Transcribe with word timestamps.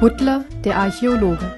Butler, 0.00 0.46
der 0.64 0.78
Archäologe. 0.78 1.54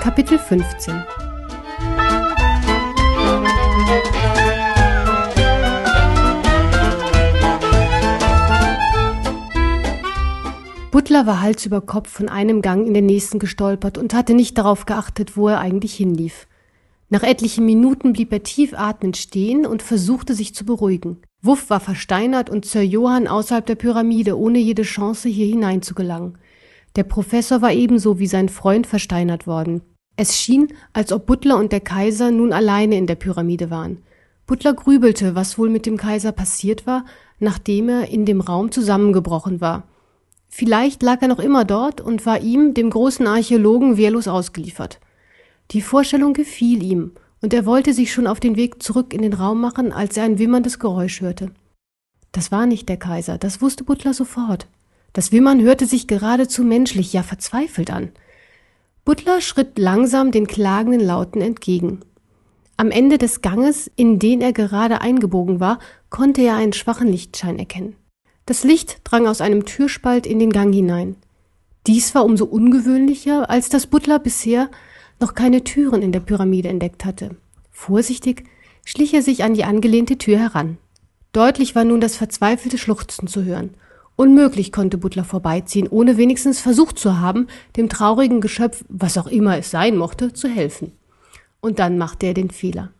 Kapitel 0.00 0.36
15 0.36 1.04
Butler 10.90 11.26
war 11.26 11.40
Hals 11.40 11.64
über 11.66 11.80
Kopf 11.80 12.10
von 12.10 12.28
einem 12.28 12.62
Gang 12.62 12.84
in 12.84 12.94
den 12.94 13.06
nächsten 13.06 13.38
gestolpert 13.38 13.96
und 13.96 14.12
hatte 14.12 14.34
nicht 14.34 14.58
darauf 14.58 14.86
geachtet, 14.86 15.36
wo 15.36 15.46
er 15.46 15.60
eigentlich 15.60 15.94
hinlief. 15.94 16.48
Nach 17.12 17.24
etlichen 17.24 17.66
Minuten 17.66 18.12
blieb 18.12 18.32
er 18.32 18.44
tief 18.44 18.72
atmend 18.72 19.16
stehen 19.16 19.66
und 19.66 19.82
versuchte 19.82 20.32
sich 20.32 20.54
zu 20.54 20.64
beruhigen. 20.64 21.18
Wuff 21.42 21.68
war 21.68 21.80
versteinert 21.80 22.48
und 22.48 22.64
Sir 22.64 22.82
Johann 22.82 23.26
außerhalb 23.26 23.66
der 23.66 23.74
Pyramide, 23.74 24.38
ohne 24.38 24.60
jede 24.60 24.82
Chance, 24.82 25.28
hier 25.28 25.46
hinein 25.46 25.82
zu 25.82 25.94
gelangen. 25.94 26.38
Der 26.94 27.02
Professor 27.02 27.62
war 27.62 27.72
ebenso 27.72 28.20
wie 28.20 28.28
sein 28.28 28.48
Freund 28.48 28.86
versteinert 28.86 29.48
worden. 29.48 29.82
Es 30.14 30.38
schien, 30.38 30.68
als 30.92 31.12
ob 31.12 31.26
Butler 31.26 31.58
und 31.58 31.72
der 31.72 31.80
Kaiser 31.80 32.30
nun 32.30 32.52
alleine 32.52 32.96
in 32.96 33.08
der 33.08 33.16
Pyramide 33.16 33.70
waren. 33.70 33.98
Butler 34.46 34.74
grübelte, 34.74 35.34
was 35.34 35.58
wohl 35.58 35.68
mit 35.68 35.86
dem 35.86 35.96
Kaiser 35.96 36.30
passiert 36.30 36.86
war, 36.86 37.04
nachdem 37.40 37.88
er 37.88 38.08
in 38.08 38.24
dem 38.24 38.40
Raum 38.40 38.70
zusammengebrochen 38.70 39.60
war. 39.60 39.84
Vielleicht 40.48 41.02
lag 41.02 41.22
er 41.22 41.28
noch 41.28 41.40
immer 41.40 41.64
dort 41.64 42.00
und 42.00 42.24
war 42.24 42.40
ihm, 42.40 42.72
dem 42.74 42.90
großen 42.90 43.26
Archäologen, 43.26 43.96
wehrlos 43.96 44.28
ausgeliefert. 44.28 45.00
Die 45.72 45.82
Vorstellung 45.82 46.32
gefiel 46.32 46.82
ihm, 46.82 47.12
und 47.42 47.54
er 47.54 47.64
wollte 47.64 47.94
sich 47.94 48.12
schon 48.12 48.26
auf 48.26 48.40
den 48.40 48.56
Weg 48.56 48.82
zurück 48.82 49.14
in 49.14 49.22
den 49.22 49.32
Raum 49.32 49.60
machen, 49.60 49.92
als 49.92 50.16
er 50.16 50.24
ein 50.24 50.38
wimmerndes 50.38 50.78
Geräusch 50.78 51.20
hörte. 51.20 51.52
Das 52.32 52.52
war 52.52 52.66
nicht 52.66 52.88
der 52.88 52.96
Kaiser, 52.96 53.38
das 53.38 53.62
wusste 53.62 53.84
Butler 53.84 54.12
sofort. 54.12 54.66
Das 55.12 55.32
Wimmern 55.32 55.60
hörte 55.60 55.86
sich 55.86 56.06
geradezu 56.06 56.62
menschlich, 56.64 57.12
ja 57.12 57.22
verzweifelt 57.22 57.90
an. 57.90 58.10
Butler 59.04 59.40
schritt 59.40 59.78
langsam 59.78 60.30
den 60.30 60.46
klagenden 60.46 61.00
Lauten 61.00 61.40
entgegen. 61.40 62.00
Am 62.76 62.90
Ende 62.90 63.18
des 63.18 63.40
Ganges, 63.40 63.90
in 63.96 64.18
den 64.18 64.40
er 64.40 64.52
gerade 64.52 65.00
eingebogen 65.00 65.60
war, 65.60 65.78
konnte 66.08 66.42
er 66.42 66.56
einen 66.56 66.72
schwachen 66.72 67.08
Lichtschein 67.08 67.58
erkennen. 67.58 67.96
Das 68.46 68.64
Licht 68.64 69.00
drang 69.04 69.26
aus 69.26 69.40
einem 69.40 69.64
Türspalt 69.64 70.26
in 70.26 70.38
den 70.38 70.50
Gang 70.50 70.74
hinein. 70.74 71.16
Dies 71.86 72.14
war 72.14 72.24
umso 72.24 72.44
ungewöhnlicher, 72.44 73.48
als 73.50 73.68
das 73.68 73.86
Butler 73.86 74.18
bisher 74.18 74.70
noch 75.20 75.34
keine 75.34 75.64
Türen 75.64 76.02
in 76.02 76.12
der 76.12 76.20
Pyramide 76.20 76.68
entdeckt 76.68 77.04
hatte. 77.04 77.36
Vorsichtig 77.70 78.44
schlich 78.84 79.14
er 79.14 79.22
sich 79.22 79.44
an 79.44 79.54
die 79.54 79.64
angelehnte 79.64 80.18
Tür 80.18 80.38
heran. 80.38 80.78
Deutlich 81.32 81.74
war 81.74 81.84
nun 81.84 82.00
das 82.00 82.16
verzweifelte 82.16 82.78
Schluchzen 82.78 83.28
zu 83.28 83.44
hören. 83.44 83.70
Unmöglich 84.16 84.72
konnte 84.72 84.98
Butler 84.98 85.24
vorbeiziehen, 85.24 85.88
ohne 85.88 86.16
wenigstens 86.16 86.60
versucht 86.60 86.98
zu 86.98 87.20
haben, 87.20 87.46
dem 87.76 87.88
traurigen 87.88 88.40
Geschöpf, 88.40 88.84
was 88.88 89.16
auch 89.16 89.28
immer 89.28 89.56
es 89.56 89.70
sein 89.70 89.96
mochte, 89.96 90.32
zu 90.32 90.48
helfen. 90.48 90.92
Und 91.60 91.78
dann 91.78 91.98
machte 91.98 92.26
er 92.26 92.34
den 92.34 92.50
Fehler. 92.50 92.90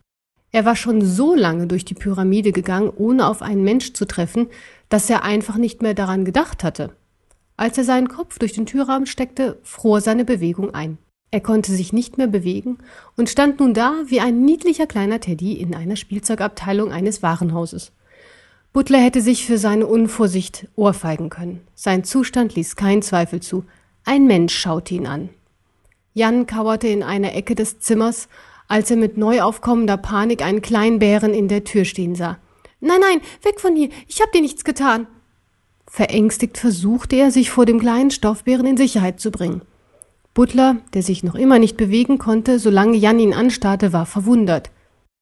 Er 0.53 0.65
war 0.65 0.77
schon 0.77 1.05
so 1.05 1.35
lange 1.35 1.67
durch 1.67 1.85
die 1.85 1.95
Pyramide 1.95 2.53
gegangen, 2.53 2.91
ohne 2.95 3.27
auf 3.27 3.43
einen 3.43 3.65
Mensch 3.65 3.93
zu 3.93 4.07
treffen, 4.07 4.49
dass 4.89 5.11
er 5.11 5.25
einfach 5.25 5.57
nicht 5.57 5.83
mehr 5.83 5.95
daran 5.95 6.25
gedacht 6.25 6.65
hatte. 6.65 6.91
Als 7.57 7.77
er 7.79 7.85
seinen 7.85 8.09
Kopf 8.09 8.39
durch 8.39 8.53
den 8.53 8.67
Türrahmen 8.67 9.07
steckte, 9.07 9.59
fror 9.63 10.01
seine 10.01 10.25
Bewegung 10.25 10.75
ein. 10.75 10.99
Er 11.33 11.41
konnte 11.41 11.73
sich 11.73 11.93
nicht 11.93 12.19
mehr 12.19 12.27
bewegen 12.27 12.79
und 13.17 13.29
stand 13.29 13.61
nun 13.61 13.73
da 13.73 13.95
wie 14.07 14.21
ein 14.21 14.45
niedlicher 14.45 14.87
kleiner 14.87 15.21
Teddy 15.21 15.53
in 15.53 15.75
einer 15.75 15.97
Spielzeugabteilung 15.97 16.91
eines 16.91 17.23
Warenhauses. 17.23 17.93
Butler 18.73 18.99
hätte 18.99 19.21
sich 19.21 19.47
für 19.47 19.59
seine 19.59 19.87
Unvorsicht 19.87 20.69
ohrfeigen 20.77 21.29
können. 21.29 21.61
Sein 21.75 22.05
Zustand 22.05 22.55
ließ 22.55 22.77
keinen 22.77 23.03
Zweifel 23.03 23.41
zu. 23.41 23.65
Ein 24.05 24.27
Mensch 24.27 24.57
schaute 24.57 24.95
ihn 24.95 25.07
an. 25.07 25.29
Jan 26.15 26.47
kauerte 26.47 26.89
in 26.89 27.03
einer 27.03 27.35
Ecke 27.35 27.55
des 27.55 27.81
Zimmers, 27.81 28.29
als 28.67 28.91
er 28.91 28.97
mit 28.97 29.17
neu 29.17 29.43
aufkommender 29.43 29.97
Panik 29.97 30.43
einen 30.43 30.63
kleinen 30.63 30.99
Bären 30.99 31.35
in 31.35 31.49
der 31.49 31.65
Tür 31.65 31.85
stehen 31.85 32.15
sah. 32.15 32.39
Nein, 32.81 33.01
nein, 33.01 33.21
weg 33.43 33.61
von 33.61 33.77
hier, 33.77 33.91
ich 34.09 34.21
hab 34.21 34.33
dir 34.33 34.41
nichts 34.41 34.65
getan. 34.65 35.07
Verängstigt 35.87 36.57
versuchte 36.57 37.17
er, 37.17 37.31
sich 37.31 37.51
vor 37.51 37.67
dem 37.67 37.81
kleinen 37.81 38.11
Stoffbären 38.11 38.67
in 38.67 38.77
Sicherheit 38.77 39.21
zu 39.21 39.31
bringen. 39.31 39.63
Butler, 40.35 40.77
der 40.95 41.03
sich 41.03 41.25
noch 41.25 41.35
immer 41.35 41.59
nicht 41.59 41.77
bewegen 41.77 42.19
konnte, 42.19 42.59
solange 42.59 42.97
Jan 42.97 43.19
ihn 43.19 43.35
anstarrte, 43.35 43.93
war 43.93 44.07
verwundert. 44.07 44.71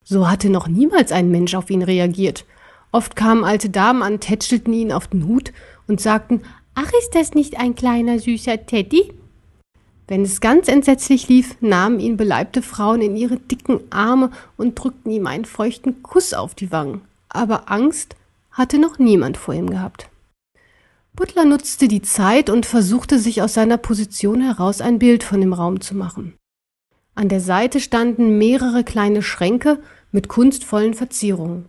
So 0.05 0.31
hatte 0.31 0.51
noch 0.51 0.69
niemals 0.69 1.13
ein 1.13 1.31
Mensch 1.31 1.55
auf 1.55 1.71
ihn 1.71 1.83
reagiert. 1.83 2.45
Oft 2.93 3.17
kamen 3.17 3.45
alte 3.45 3.71
Damen 3.71 4.03
an, 4.03 4.21
tätschelten 4.21 4.73
ihn 4.73 4.93
auf 4.93 5.09
den 5.09 5.27
Hut 5.27 5.53
und 5.87 6.01
sagten, 6.01 6.43
Ach, 6.75 6.91
ist 7.01 7.15
das 7.15 7.35
nicht 7.35 7.59
ein 7.59 7.75
kleiner 7.75 8.19
süßer 8.19 8.67
Teddy? 8.67 9.13
Wenn 10.07 10.23
es 10.23 10.41
ganz 10.41 10.69
entsetzlich 10.69 11.29
lief, 11.29 11.57
nahmen 11.61 12.01
ihn 12.01 12.17
beleibte 12.17 12.63
Frauen 12.63 13.03
in 13.03 13.17
ihre 13.17 13.37
dicken 13.37 13.81
Arme 13.91 14.31
und 14.57 14.75
drückten 14.79 15.13
ihm 15.13 15.27
einen 15.27 15.45
feuchten 15.45 16.03
Kuss 16.03 16.33
auf 16.33 16.55
die 16.55 16.73
Wangen. 16.73 17.03
Aber 17.29 17.71
Angst 17.71 18.17
hatte 18.51 18.79
noch 18.79 18.99
niemand 18.99 19.37
vor 19.37 19.55
ihm 19.55 19.69
gehabt. 19.69 20.09
Butler 21.19 21.45
nutzte 21.45 21.89
die 21.89 22.01
Zeit 22.01 22.49
und 22.49 22.65
versuchte 22.65 23.19
sich 23.19 23.43
aus 23.43 23.53
seiner 23.53 23.77
Position 23.77 24.41
heraus 24.41 24.81
ein 24.81 25.01
Bild 25.01 25.25
von 25.25 25.41
dem 25.41 25.53
Raum 25.53 25.81
zu 25.81 25.97
machen. 25.97 26.35
An 27.17 27.29
der 27.29 27.41
Seite 27.41 27.81
standen 27.81 28.39
mehrere 28.39 28.85
kleine 28.85 29.21
Schränke 29.23 29.81
mit 30.13 30.29
kunstvollen 30.29 30.95
Verzierungen. 30.95 31.67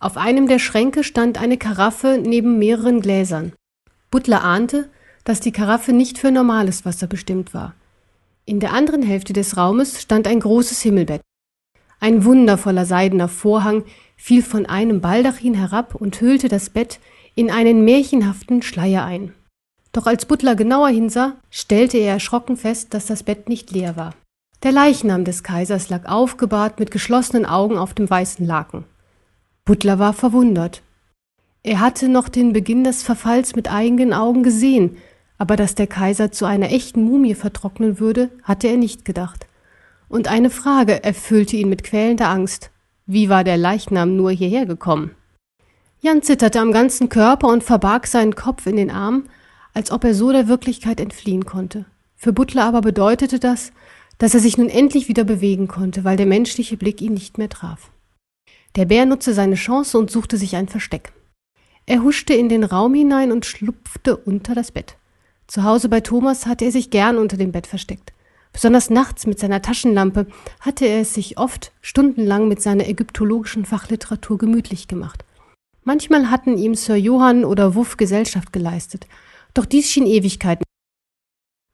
Auf 0.00 0.16
einem 0.16 0.48
der 0.48 0.58
Schränke 0.58 1.04
stand 1.04 1.40
eine 1.40 1.58
Karaffe 1.58 2.20
neben 2.20 2.58
mehreren 2.58 3.00
Gläsern. 3.00 3.52
Butler 4.10 4.42
ahnte, 4.42 4.90
dass 5.22 5.38
die 5.38 5.52
Karaffe 5.52 5.92
nicht 5.92 6.18
für 6.18 6.32
normales 6.32 6.84
Wasser 6.84 7.06
bestimmt 7.06 7.54
war. 7.54 7.76
In 8.46 8.58
der 8.58 8.72
anderen 8.72 9.02
Hälfte 9.02 9.32
des 9.32 9.56
Raumes 9.56 10.02
stand 10.02 10.26
ein 10.26 10.40
großes 10.40 10.82
Himmelbett. 10.82 11.20
Ein 12.00 12.24
wundervoller 12.24 12.84
seidener 12.84 13.28
Vorhang 13.28 13.84
fiel 14.16 14.42
von 14.42 14.66
einem 14.66 15.00
Baldachin 15.00 15.54
herab 15.54 15.94
und 15.94 16.20
hüllte 16.20 16.48
das 16.48 16.68
Bett 16.68 16.98
in 17.38 17.52
einen 17.52 17.84
märchenhaften 17.84 18.62
Schleier 18.62 19.04
ein. 19.04 19.32
Doch 19.92 20.06
als 20.06 20.26
Butler 20.26 20.56
genauer 20.56 20.88
hinsah, 20.88 21.36
stellte 21.50 21.96
er 21.96 22.14
erschrocken 22.14 22.56
fest, 22.56 22.94
dass 22.94 23.06
das 23.06 23.22
Bett 23.22 23.48
nicht 23.48 23.70
leer 23.70 23.96
war. 23.96 24.14
Der 24.64 24.72
Leichnam 24.72 25.22
des 25.22 25.44
Kaisers 25.44 25.88
lag 25.88 26.06
aufgebahrt 26.06 26.80
mit 26.80 26.90
geschlossenen 26.90 27.46
Augen 27.46 27.78
auf 27.78 27.94
dem 27.94 28.10
weißen 28.10 28.44
Laken. 28.44 28.86
Butler 29.64 30.00
war 30.00 30.14
verwundert. 30.14 30.82
Er 31.62 31.78
hatte 31.78 32.08
noch 32.08 32.28
den 32.28 32.52
Beginn 32.52 32.82
des 32.82 33.04
Verfalls 33.04 33.54
mit 33.54 33.72
eigenen 33.72 34.12
Augen 34.12 34.42
gesehen, 34.42 34.96
aber 35.38 35.54
dass 35.54 35.76
der 35.76 35.86
Kaiser 35.86 36.32
zu 36.32 36.44
einer 36.44 36.72
echten 36.72 37.04
Mumie 37.04 37.36
vertrocknen 37.36 38.00
würde, 38.00 38.30
hatte 38.42 38.66
er 38.66 38.78
nicht 38.78 39.04
gedacht. 39.04 39.46
Und 40.08 40.26
eine 40.26 40.50
Frage 40.50 41.04
erfüllte 41.04 41.54
ihn 41.54 41.68
mit 41.68 41.84
quälender 41.84 42.30
Angst. 42.30 42.72
Wie 43.06 43.28
war 43.28 43.44
der 43.44 43.58
Leichnam 43.58 44.16
nur 44.16 44.32
hierher 44.32 44.66
gekommen? 44.66 45.12
Jan 46.00 46.22
zitterte 46.22 46.60
am 46.60 46.70
ganzen 46.70 47.08
Körper 47.08 47.48
und 47.48 47.64
verbarg 47.64 48.06
seinen 48.06 48.36
Kopf 48.36 48.66
in 48.66 48.76
den 48.76 48.90
Armen, 48.90 49.28
als 49.74 49.90
ob 49.90 50.04
er 50.04 50.14
so 50.14 50.30
der 50.30 50.46
Wirklichkeit 50.46 51.00
entfliehen 51.00 51.44
konnte. 51.44 51.86
Für 52.16 52.32
Butler 52.32 52.64
aber 52.64 52.82
bedeutete 52.82 53.40
das, 53.40 53.72
dass 54.18 54.34
er 54.34 54.40
sich 54.40 54.58
nun 54.58 54.68
endlich 54.68 55.08
wieder 55.08 55.24
bewegen 55.24 55.66
konnte, 55.66 56.04
weil 56.04 56.16
der 56.16 56.26
menschliche 56.26 56.76
Blick 56.76 57.00
ihn 57.00 57.14
nicht 57.14 57.38
mehr 57.38 57.48
traf. 57.48 57.90
Der 58.76 58.84
Bär 58.84 59.06
nutzte 59.06 59.34
seine 59.34 59.56
Chance 59.56 59.98
und 59.98 60.10
suchte 60.10 60.36
sich 60.36 60.54
ein 60.54 60.68
Versteck. 60.68 61.12
Er 61.86 62.02
huschte 62.02 62.34
in 62.34 62.48
den 62.48 62.64
Raum 62.64 62.94
hinein 62.94 63.32
und 63.32 63.46
schlupfte 63.46 64.16
unter 64.16 64.54
das 64.54 64.70
Bett. 64.70 64.96
Zu 65.46 65.64
Hause 65.64 65.88
bei 65.88 66.00
Thomas 66.00 66.46
hatte 66.46 66.66
er 66.66 66.72
sich 66.72 66.90
gern 66.90 67.16
unter 67.16 67.36
dem 67.36 67.50
Bett 67.50 67.66
versteckt. 67.66 68.12
Besonders 68.52 68.90
nachts 68.90 69.26
mit 69.26 69.38
seiner 69.38 69.62
Taschenlampe 69.62 70.26
hatte 70.60 70.86
er 70.86 71.00
es 71.00 71.14
sich 71.14 71.38
oft 71.38 71.72
stundenlang 71.80 72.48
mit 72.48 72.62
seiner 72.62 72.86
ägyptologischen 72.86 73.64
Fachliteratur 73.64 74.38
gemütlich 74.38 74.88
gemacht. 74.88 75.24
Manchmal 75.88 76.30
hatten 76.30 76.58
ihm 76.58 76.74
Sir 76.74 76.96
Johann 76.96 77.46
oder 77.46 77.74
Wuff 77.74 77.96
Gesellschaft 77.96 78.52
geleistet, 78.52 79.06
doch 79.54 79.64
dies 79.64 79.90
schien 79.90 80.04
Ewigkeiten. 80.04 80.62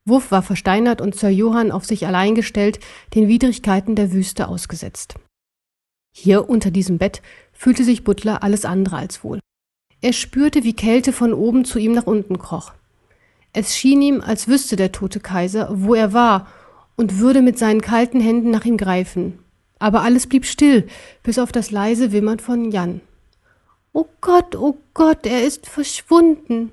Wuff 0.05 0.31
war 0.31 0.44
versteinert 0.44 1.00
und 1.00 1.16
Sir 1.16 1.31
Johann 1.31 1.72
auf 1.72 1.84
sich 1.84 2.06
allein 2.06 2.37
gestellt, 2.37 2.78
den 3.16 3.26
Widrigkeiten 3.26 3.96
der 3.96 4.12
Wüste 4.12 4.46
ausgesetzt. 4.46 5.16
Hier 6.16 6.49
unter 6.49 6.70
diesem 6.70 6.96
Bett 6.96 7.22
fühlte 7.52 7.82
sich 7.82 8.05
Butler 8.05 8.44
alles 8.44 8.64
andere 8.64 8.99
als 8.99 9.25
wohl. 9.25 9.40
Er 10.00 10.12
spürte, 10.12 10.62
wie 10.62 10.75
Kälte 10.76 11.12
von 11.12 11.34
oben 11.34 11.64
zu 11.64 11.81
ihm 11.81 11.90
nach 11.90 12.06
unten 12.06 12.38
kroch. 12.38 12.72
Es 13.52 13.76
schien 13.76 14.00
ihm, 14.00 14.20
als 14.20 14.46
wüsste 14.46 14.76
der 14.76 14.93
tote 14.93 15.19
Kaiser, 15.19 15.70
wo 15.72 15.93
er 15.93 16.12
war, 16.12 16.46
und 16.94 17.19
würde 17.19 17.43
mit 17.43 17.58
seinen 17.58 17.81
kalten 17.81 18.20
Händen 18.20 18.52
nach 18.52 18.64
ihm 18.64 18.76
greifen. 18.76 19.40
Aber 19.81 20.02
alles 20.02 20.28
blieb 20.28 20.46
still, 20.46 20.87
bis 21.25 21.40
auf 21.40 21.50
das 21.50 21.72
leise 21.72 22.12
Wimmern 22.12 22.38
von 22.38 22.70
Jan. 22.70 23.00
Oh 23.96 24.08
Gott, 24.20 24.56
oh 24.56 24.76
Gott, 24.93 25.25
er 25.25 25.44
ist 25.44 25.69
verschwunden. 25.69 26.73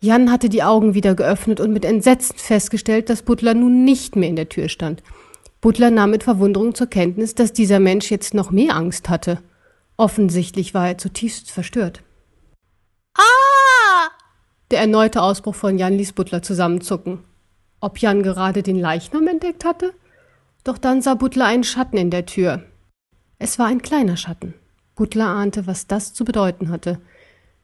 Jan 0.00 0.30
hatte 0.30 0.48
die 0.48 0.62
Augen 0.62 0.94
wieder 0.94 1.16
geöffnet 1.16 1.58
und 1.58 1.72
mit 1.72 1.84
Entsetzen 1.84 2.38
festgestellt, 2.38 3.10
dass 3.10 3.22
Butler 3.22 3.54
nun 3.54 3.84
nicht 3.84 4.14
mehr 4.14 4.28
in 4.28 4.36
der 4.36 4.48
Tür 4.48 4.68
stand. 4.68 5.02
Butler 5.60 5.90
nahm 5.90 6.12
mit 6.12 6.22
Verwunderung 6.22 6.76
zur 6.76 6.86
Kenntnis, 6.86 7.34
dass 7.34 7.52
dieser 7.52 7.80
Mensch 7.80 8.08
jetzt 8.12 8.34
noch 8.34 8.52
mehr 8.52 8.76
Angst 8.76 9.08
hatte. 9.08 9.42
Offensichtlich 9.96 10.74
war 10.74 10.86
er 10.86 10.98
zutiefst 10.98 11.50
verstört. 11.50 12.04
Ah! 13.18 14.08
Der 14.70 14.78
erneute 14.78 15.22
Ausbruch 15.22 15.56
von 15.56 15.76
Jan 15.76 15.98
ließ 15.98 16.12
Butler 16.12 16.42
zusammenzucken. 16.42 17.24
Ob 17.80 17.98
Jan 17.98 18.22
gerade 18.22 18.62
den 18.62 18.78
Leichnam 18.78 19.26
entdeckt 19.26 19.64
hatte? 19.64 19.92
Doch 20.62 20.78
dann 20.78 21.02
sah 21.02 21.14
Butler 21.14 21.46
einen 21.46 21.64
Schatten 21.64 21.96
in 21.96 22.10
der 22.10 22.26
Tür. 22.26 22.62
Es 23.40 23.58
war 23.58 23.66
ein 23.66 23.82
kleiner 23.82 24.16
Schatten. 24.16 24.54
Butler 24.94 25.26
ahnte, 25.26 25.66
was 25.66 25.86
das 25.86 26.12
zu 26.12 26.24
bedeuten 26.24 26.70
hatte. 26.70 27.00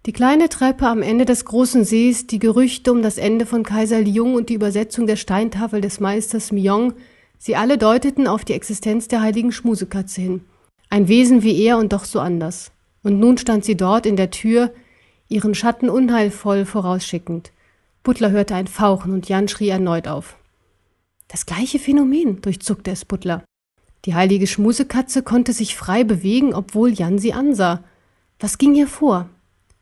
Die 0.07 0.13
kleine 0.13 0.49
Treppe 0.49 0.87
am 0.87 1.03
Ende 1.03 1.25
des 1.25 1.45
großen 1.45 1.85
Sees, 1.85 2.27
die 2.27 2.39
Gerüchte 2.39 2.93
um 2.93 3.03
das 3.03 3.19
Ende 3.19 3.45
von 3.45 3.63
Kaiser 3.63 4.01
Liung 4.01 4.35
und 4.35 4.49
die 4.49 4.55
Übersetzung 4.55 5.07
der 5.07 5.17
Steintafel 5.17 5.81
des 5.81 6.01
Meisters 6.01 6.53
Myong, 6.53 6.95
sie 7.39 7.57
alle 7.57 7.77
deuteten 7.77 8.27
auf 8.27 8.45
die 8.45 8.55
Existenz 8.55 9.09
der 9.09 9.21
heiligen 9.21 9.53
Schmusekatze 9.53 10.21
hin. 10.21 10.41
Ein 10.89 11.09
Wesen 11.09 11.43
wie 11.43 11.61
er 11.63 11.77
und 11.77 11.93
doch 11.93 12.05
so 12.05 12.21
anders. 12.21 12.71
Und 13.03 13.19
nun 13.19 13.37
stand 13.37 13.65
sie 13.65 13.77
dort 13.77 14.07
in 14.07 14.17
der 14.17 14.31
Tür, 14.31 14.71
ihren 15.29 15.55
Schatten 15.55 15.91
unheilvoll 15.91 16.65
vorausschickend. 16.65 17.53
Butler 18.03 18.31
hörte 18.31 18.55
ein 18.55 18.67
Fauchen 18.67 19.13
und 19.13 19.29
Jan 19.29 19.49
schrie 19.49 19.69
erneut 19.69 20.09
auf. 20.09 20.37
Das 21.29 21.45
gleiche 21.45 21.79
Phänomen, 21.79 22.41
durchzuckte 22.41 22.91
es 22.91 23.05
Butler. 23.05 23.45
Die 24.05 24.15
heilige 24.15 24.47
Schmusekatze 24.47 25.23
konnte 25.23 25.53
sich 25.53 25.77
frei 25.77 26.05
bewegen, 26.05 26.55
obwohl 26.55 26.91
Jan 26.93 27.19
sie 27.19 27.33
ansah. 27.33 27.83
Was 28.39 28.59
ging 28.59 28.75
ihr 28.75 28.87
vor? 28.87 29.29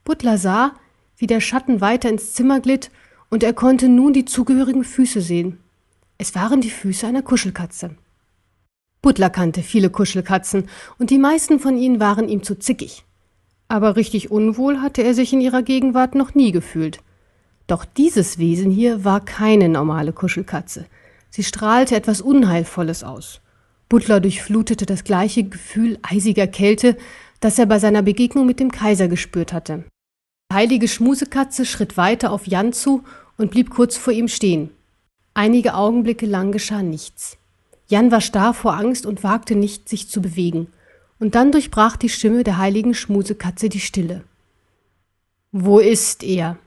Butler 0.05 0.39
sah, 0.39 0.73
wie 1.17 1.27
der 1.27 1.41
Schatten 1.41 1.81
weiter 1.81 2.09
ins 2.09 2.33
Zimmer 2.35 2.61
glitt, 2.61 2.91
und 3.29 3.43
er 3.43 3.53
konnte 3.53 3.89
nun 3.89 4.13
die 4.13 4.25
zugehörigen 4.25 4.85
Füße 4.85 5.21
sehen. 5.21 5.59
Es 6.19 6.35
waren 6.35 6.61
die 6.61 6.71
Füße 6.71 7.07
einer 7.07 7.23
Kuschelkatze. 7.23 7.97
Butler 9.03 9.31
kannte 9.31 9.63
viele 9.63 9.91
Kuschelkatzen, 9.91 10.69
und 10.99 11.11
die 11.11 11.19
meisten 11.19 11.61
von 11.61 11.77
ihnen 11.77 12.01
waren 12.01 12.29
ihm 12.29 12.43
zu 12.43 12.59
zickig. 12.59 13.05
Aber 13.69 13.97
richtig 13.97 14.31
unwohl 14.31 14.81
hatte 14.81 15.03
er 15.03 15.13
sich 15.15 15.33
in 15.33 15.41
ihrer 15.41 15.63
Gegenwart 15.63 16.15
noch 16.15 16.35
nie 16.35 16.53
gefühlt. 16.53 17.01
Doch 17.67 17.85
dieses 17.85 18.39
Wesen 18.39 18.71
hier 18.71 19.05
war 19.05 19.25
keine 19.25 19.69
normale 19.69 20.13
Kuschelkatze. 20.13 20.87
Sie 21.31 21.43
strahlte 21.43 21.97
etwas 21.97 22.21
Unheilvolles 22.21 23.03
aus. 23.03 23.41
Butler 23.89 24.21
durchflutete 24.21 24.85
das 24.87 25.05
gleiche 25.05 25.45
Gefühl 25.45 25.99
eisiger 26.03 26.47
Kälte, 26.47 26.97
das 27.41 27.59
er 27.59 27.67
bei 27.67 27.79
seiner 27.79 28.03
Begegnung 28.03 28.47
mit 28.47 28.59
dem 28.59 28.73
Kaiser 28.73 29.09
gespürt 29.09 29.53
hatte. 29.53 29.85
Die 30.51 30.57
heilige 30.57 30.89
Schmusekatze 30.89 31.65
schritt 31.65 31.97
weiter 31.97 32.33
auf 32.33 32.47
Jan 32.47 32.73
zu 32.73 33.05
und 33.37 33.51
blieb 33.51 33.71
kurz 33.71 33.97
vor 33.97 34.13
ihm 34.13 34.29
stehen. 34.29 34.71
Einige 35.35 35.75
Augenblicke 35.75 36.27
lang 36.27 36.51
geschah 36.51 36.83
nichts. 36.83 37.37
Jan 37.89 38.11
war 38.11 38.21
starr 38.21 38.55
vor 38.55 38.75
Angst 38.75 39.07
und 39.07 39.23
wagte 39.23 39.55
nicht, 39.55 39.89
sich 39.89 40.09
zu 40.09 40.21
bewegen. 40.21 40.69
Und 41.19 41.35
dann 41.35 41.53
durchbrach 41.53 41.97
die 41.97 42.09
Stimme 42.09 42.43
der 42.43 42.59
heiligen 42.59 42.95
Schmusekatze 42.95 43.69
die 43.69 43.81
Stille. 43.81 44.25
Wo 45.53 45.79
ist 45.79 46.23
er? 46.23 46.59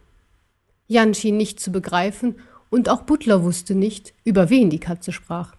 Jan 0.88 1.14
schien 1.14 1.38
nicht 1.38 1.60
zu 1.60 1.72
begreifen, 1.72 2.36
und 2.70 2.88
auch 2.88 3.02
Butler 3.02 3.44
wusste 3.44 3.76
nicht, 3.76 4.14
über 4.24 4.50
wen 4.50 4.70
die 4.70 4.80
Katze 4.80 5.12
sprach. 5.12 5.56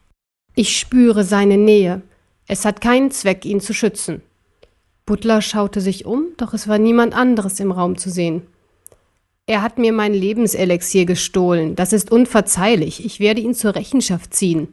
Ich 0.55 0.79
spüre 0.79 1.25
seine 1.25 1.57
Nähe. 1.57 2.03
Es 2.47 2.65
hat 2.65 2.81
keinen 2.81 3.11
Zweck, 3.11 3.45
ihn 3.45 3.61
zu 3.61 3.73
schützen. 3.73 4.23
Butler 5.07 5.43
schaute 5.43 5.81
sich 5.81 6.07
um, 6.07 6.27
doch 6.37 6.55
es 6.55 6.69
war 6.69 6.79
niemand 6.79 7.15
anderes 7.15 7.61
im 7.61 7.73
Raum 7.73 7.97
zu 7.97 8.11
sehen. 8.11 8.43
Er 9.47 9.63
hat 9.63 9.79
mir 9.79 9.93
mein 9.93 10.15
Lebenselixier 10.15 11.07
gestohlen. 11.07 11.75
Das 11.75 11.93
ist 11.93 12.13
unverzeihlich. 12.13 13.05
Ich 13.05 13.19
werde 13.19 13.41
ihn 13.41 13.55
zur 13.55 13.75
Rechenschaft 13.75 14.35
ziehen. 14.35 14.69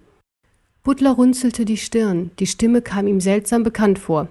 Butler 0.83 1.12
runzelte 1.12 1.65
die 1.65 1.77
Stirn, 1.77 2.31
die 2.39 2.47
Stimme 2.47 2.81
kam 2.81 3.07
ihm 3.07 3.19
seltsam 3.19 3.63
bekannt 3.63 4.00
vor. 4.00 4.29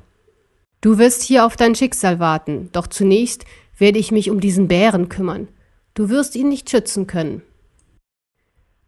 Du 0.81 0.99
wirst 0.99 1.23
hier 1.23 1.45
auf 1.45 1.57
dein 1.57 1.75
Schicksal 1.75 2.19
warten, 2.19 2.71
doch 2.73 2.87
zunächst 2.87 3.45
werde 3.77 3.99
ich 3.99 4.11
mich 4.11 4.31
um 4.31 4.41
diesen 4.41 4.69
Bären 4.69 5.09
kümmern. 5.09 5.49
Du 5.95 6.09
wirst 6.09 6.37
ihn 6.37 6.49
nicht 6.49 6.71
schützen 6.71 7.07
können. 7.07 7.43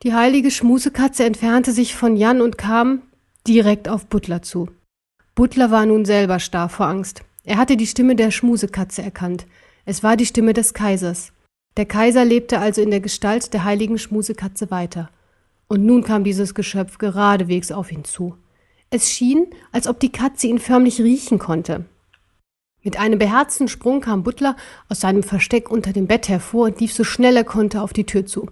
Die 0.04 0.14
heilige 0.14 0.52
Schmusekatze 0.52 1.24
entfernte 1.24 1.72
sich 1.72 1.96
von 1.96 2.16
Jan 2.16 2.40
und 2.40 2.56
kam 2.56 3.02
direkt 3.48 3.88
auf 3.88 4.06
Butler 4.06 4.42
zu. 4.42 4.68
Butler 5.34 5.72
war 5.72 5.86
nun 5.86 6.04
selber 6.04 6.38
starr 6.38 6.68
vor 6.68 6.86
Angst. 6.86 7.22
Er 7.42 7.56
hatte 7.56 7.76
die 7.76 7.86
Stimme 7.86 8.14
der 8.14 8.30
Schmusekatze 8.30 9.02
erkannt. 9.02 9.46
Es 9.84 10.04
war 10.04 10.16
die 10.16 10.26
Stimme 10.26 10.52
des 10.52 10.72
Kaisers. 10.72 11.32
Der 11.76 11.86
Kaiser 11.86 12.24
lebte 12.24 12.60
also 12.60 12.80
in 12.80 12.90
der 12.90 13.00
Gestalt 13.00 13.52
der 13.52 13.64
heiligen 13.64 13.98
Schmusekatze 13.98 14.70
weiter. 14.70 15.10
Und 15.66 15.84
nun 15.84 16.04
kam 16.04 16.22
dieses 16.22 16.54
Geschöpf 16.54 16.98
geradewegs 16.98 17.72
auf 17.72 17.90
ihn 17.90 18.04
zu. 18.04 18.36
Es 18.90 19.10
schien, 19.10 19.48
als 19.72 19.88
ob 19.88 19.98
die 19.98 20.12
Katze 20.12 20.46
ihn 20.46 20.58
förmlich 20.58 21.00
riechen 21.00 21.38
konnte. 21.38 21.84
Mit 22.82 22.98
einem 22.98 23.18
beherzten 23.18 23.66
Sprung 23.66 24.00
kam 24.00 24.22
Butler 24.22 24.56
aus 24.88 25.00
seinem 25.00 25.24
Versteck 25.24 25.70
unter 25.70 25.92
dem 25.92 26.06
Bett 26.06 26.28
hervor 26.28 26.66
und 26.66 26.80
lief 26.80 26.92
so 26.92 27.02
schnell 27.02 27.36
er 27.36 27.44
konnte 27.44 27.82
auf 27.82 27.92
die 27.92 28.06
Tür 28.06 28.24
zu. 28.24 28.48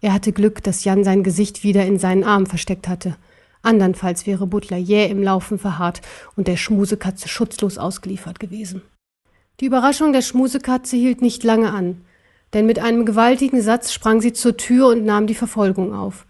Er 0.00 0.12
hatte 0.12 0.32
Glück, 0.32 0.62
dass 0.62 0.84
Jan 0.84 1.04
sein 1.04 1.22
Gesicht 1.22 1.64
wieder 1.64 1.84
in 1.84 1.98
seinen 1.98 2.24
Arm 2.24 2.46
versteckt 2.46 2.88
hatte. 2.88 3.16
Andernfalls 3.62 4.26
wäre 4.26 4.46
Butler 4.46 4.76
jäh 4.76 5.06
im 5.06 5.22
Laufen 5.22 5.58
verharrt 5.58 6.00
und 6.36 6.48
der 6.48 6.56
Schmusekatze 6.56 7.28
schutzlos 7.28 7.78
ausgeliefert 7.78 8.38
gewesen. 8.38 8.82
Die 9.60 9.66
Überraschung 9.66 10.12
der 10.12 10.22
Schmusekatze 10.22 10.96
hielt 10.96 11.20
nicht 11.20 11.42
lange 11.42 11.72
an, 11.72 12.02
denn 12.52 12.66
mit 12.66 12.78
einem 12.78 13.04
gewaltigen 13.04 13.60
Satz 13.60 13.92
sprang 13.92 14.20
sie 14.20 14.32
zur 14.32 14.56
Tür 14.56 14.88
und 14.88 15.04
nahm 15.04 15.26
die 15.26 15.34
Verfolgung 15.34 15.92
auf. 15.92 16.26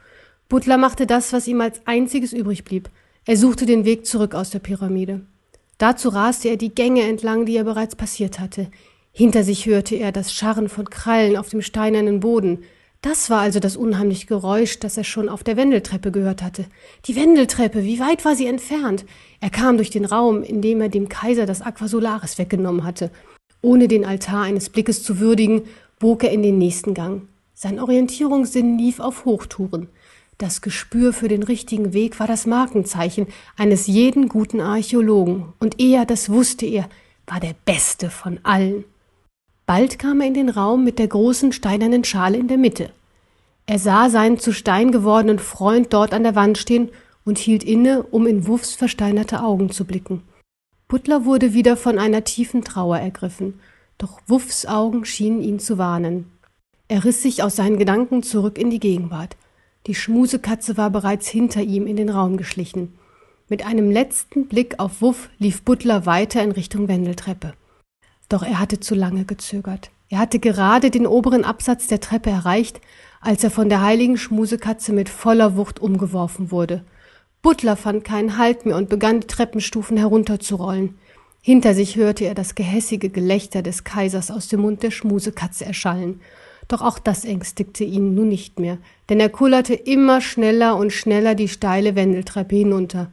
Butler 0.48 0.78
machte 0.78 1.06
das, 1.06 1.34
was 1.34 1.46
ihm 1.46 1.60
als 1.60 1.86
einziges 1.86 2.32
übrig 2.32 2.64
blieb. 2.64 2.88
Er 3.26 3.36
suchte 3.36 3.66
den 3.66 3.84
Weg 3.84 4.06
zurück 4.06 4.34
aus 4.34 4.48
der 4.48 4.60
Pyramide. 4.60 5.20
Dazu 5.76 6.08
raste 6.08 6.48
er 6.48 6.56
die 6.56 6.74
Gänge 6.74 7.02
entlang, 7.02 7.44
die 7.44 7.56
er 7.56 7.64
bereits 7.64 7.94
passiert 7.94 8.40
hatte. 8.40 8.68
Hinter 9.12 9.44
sich 9.44 9.66
hörte 9.66 9.96
er 9.96 10.10
das 10.10 10.32
Scharren 10.32 10.70
von 10.70 10.88
Krallen 10.88 11.36
auf 11.36 11.50
dem 11.50 11.60
steinernen 11.60 12.20
Boden. 12.20 12.64
Das 13.00 13.30
war 13.30 13.40
also 13.40 13.60
das 13.60 13.76
unheimliche 13.76 14.26
Geräusch, 14.26 14.80
das 14.80 14.96
er 14.96 15.04
schon 15.04 15.28
auf 15.28 15.44
der 15.44 15.56
Wendeltreppe 15.56 16.10
gehört 16.10 16.42
hatte. 16.42 16.64
Die 17.04 17.14
Wendeltreppe, 17.14 17.84
wie 17.84 18.00
weit 18.00 18.24
war 18.24 18.34
sie 18.34 18.46
entfernt? 18.46 19.04
Er 19.40 19.50
kam 19.50 19.76
durch 19.76 19.90
den 19.90 20.04
Raum, 20.04 20.42
in 20.42 20.60
dem 20.62 20.80
er 20.80 20.88
dem 20.88 21.08
Kaiser 21.08 21.46
das 21.46 21.62
Aquasolaris 21.62 22.38
weggenommen 22.38 22.82
hatte. 22.82 23.10
Ohne 23.62 23.86
den 23.86 24.04
Altar 24.04 24.42
eines 24.42 24.68
Blickes 24.68 25.04
zu 25.04 25.20
würdigen, 25.20 25.62
bog 26.00 26.24
er 26.24 26.32
in 26.32 26.42
den 26.42 26.58
nächsten 26.58 26.92
Gang. 26.94 27.22
Sein 27.54 27.78
Orientierungssinn 27.78 28.78
lief 28.78 28.98
auf 28.98 29.24
Hochtouren. 29.24 29.88
Das 30.36 30.60
Gespür 30.60 31.12
für 31.12 31.28
den 31.28 31.42
richtigen 31.44 31.92
Weg 31.92 32.18
war 32.18 32.26
das 32.26 32.46
Markenzeichen 32.46 33.26
eines 33.56 33.86
jeden 33.86 34.28
guten 34.28 34.60
Archäologen, 34.60 35.52
und 35.58 35.80
er, 35.80 36.04
das 36.04 36.30
wusste 36.30 36.66
er, 36.66 36.88
war 37.26 37.40
der 37.40 37.54
beste 37.64 38.11
von 38.11 38.38
allen. 38.44 38.84
Bald 39.68 39.98
kam 39.98 40.22
er 40.22 40.28
in 40.28 40.32
den 40.32 40.48
Raum 40.48 40.82
mit 40.82 40.98
der 40.98 41.08
großen 41.08 41.52
steinernen 41.52 42.02
Schale 42.02 42.38
in 42.38 42.48
der 42.48 42.56
Mitte. 42.56 42.88
Er 43.66 43.78
sah 43.78 44.08
seinen 44.08 44.38
zu 44.38 44.54
Stein 44.54 44.92
gewordenen 44.92 45.38
Freund 45.38 45.92
dort 45.92 46.14
an 46.14 46.22
der 46.22 46.34
Wand 46.34 46.56
stehen 46.56 46.88
und 47.26 47.37
hielt 47.37 47.64
inne, 47.64 48.02
um 48.04 48.26
in 48.26 48.46
Wuffs 48.46 48.75
versteinerte 48.75 49.42
Augen 49.42 49.68
zu 49.68 49.84
blicken. 49.84 50.22
Butler 50.88 51.26
wurde 51.26 51.52
wieder 51.52 51.76
von 51.76 51.98
einer 51.98 52.25
tiefen 52.25 52.64
Trauer 52.64 52.98
ergriffen, 52.98 53.60
doch 53.98 54.22
Wuffs 54.26 54.64
Augen 54.64 55.04
schienen 55.04 55.42
ihn 55.42 55.58
zu 55.58 55.76
warnen. 55.76 56.32
Er 56.88 57.04
riss 57.04 57.20
sich 57.20 57.42
aus 57.42 57.56
seinen 57.56 57.78
Gedanken 57.78 58.22
zurück 58.22 58.56
in 58.56 58.70
die 58.70 58.80
Gegenwart. 58.80 59.37
Die 59.87 59.94
Schmusekatze 59.94 60.78
war 60.78 60.88
bereits 60.88 61.28
hinter 61.28 61.60
ihm 61.60 61.87
in 61.87 61.96
den 61.96 62.08
Raum 62.08 62.38
geschlichen. 62.38 62.94
Mit 63.50 63.66
einem 63.66 63.90
letzten 63.90 64.46
Blick 64.46 64.76
auf 64.78 65.02
Wuff 65.02 65.28
lief 65.38 65.60
Butler 65.60 66.06
weiter 66.06 66.42
in 66.42 66.52
Richtung 66.52 66.88
Wendeltreppe. 66.88 67.52
Doch 68.28 68.42
er 68.42 68.58
hatte 68.61 68.80
zu 68.80 68.94
lange 68.94 69.25
gezögert. 69.25 69.90
Er 70.11 70.18
hatte 70.18 70.38
gerade 70.38 70.90
den 70.90 71.06
oberen 71.06 71.44
Absatz 71.44 71.87
der 71.87 72.00
Treppe 72.00 72.30
erreicht, 72.30 72.80
als 73.20 73.44
er 73.44 73.50
von 73.50 73.68
der 73.68 73.82
heiligen 73.82 74.16
Schmusekatze 74.16 74.92
mit 74.92 75.08
voller 75.08 75.56
Wucht 75.56 75.80
umgeworfen 75.80 76.50
wurde. 76.50 76.85
Butler 77.42 77.76
fand 77.76 78.04
keinen 78.04 78.37
Halt 78.37 78.66
mehr 78.66 78.76
und 78.76 78.88
begann 78.88 79.20
die 79.20 79.26
Treppenstufen 79.26 79.97
herunterzurollen. 79.97 80.99
Hinter 81.40 81.75
sich 81.75 81.97
hörte 81.97 82.25
er 82.25 82.35
das 82.35 82.54
gehässige 82.54 83.11
Gelächter 83.11 83.62
des 83.62 83.85
Kaisers 83.85 84.30
aus 84.30 84.49
dem 84.49 84.61
Mund 84.61 84.82
der 84.82 84.90
Schmusekatze 84.90 85.64
erschallen. 85.64 86.20
Doch 86.66 86.82
auch 86.82 86.99
das 86.99 87.25
ängstigte 87.25 87.85
ihn 87.85 88.14
nun 88.14 88.28
nicht 88.28 88.58
mehr, 88.58 88.78
denn 89.08 89.20
er 89.20 89.30
kullerte 89.30 89.73
immer 89.75 90.20
schneller 90.20 90.76
und 90.76 90.92
schneller 90.92 91.35
die 91.35 91.49
steile 91.49 91.97
Wendeltreppe 91.97 92.56
hinunter. 92.56 93.11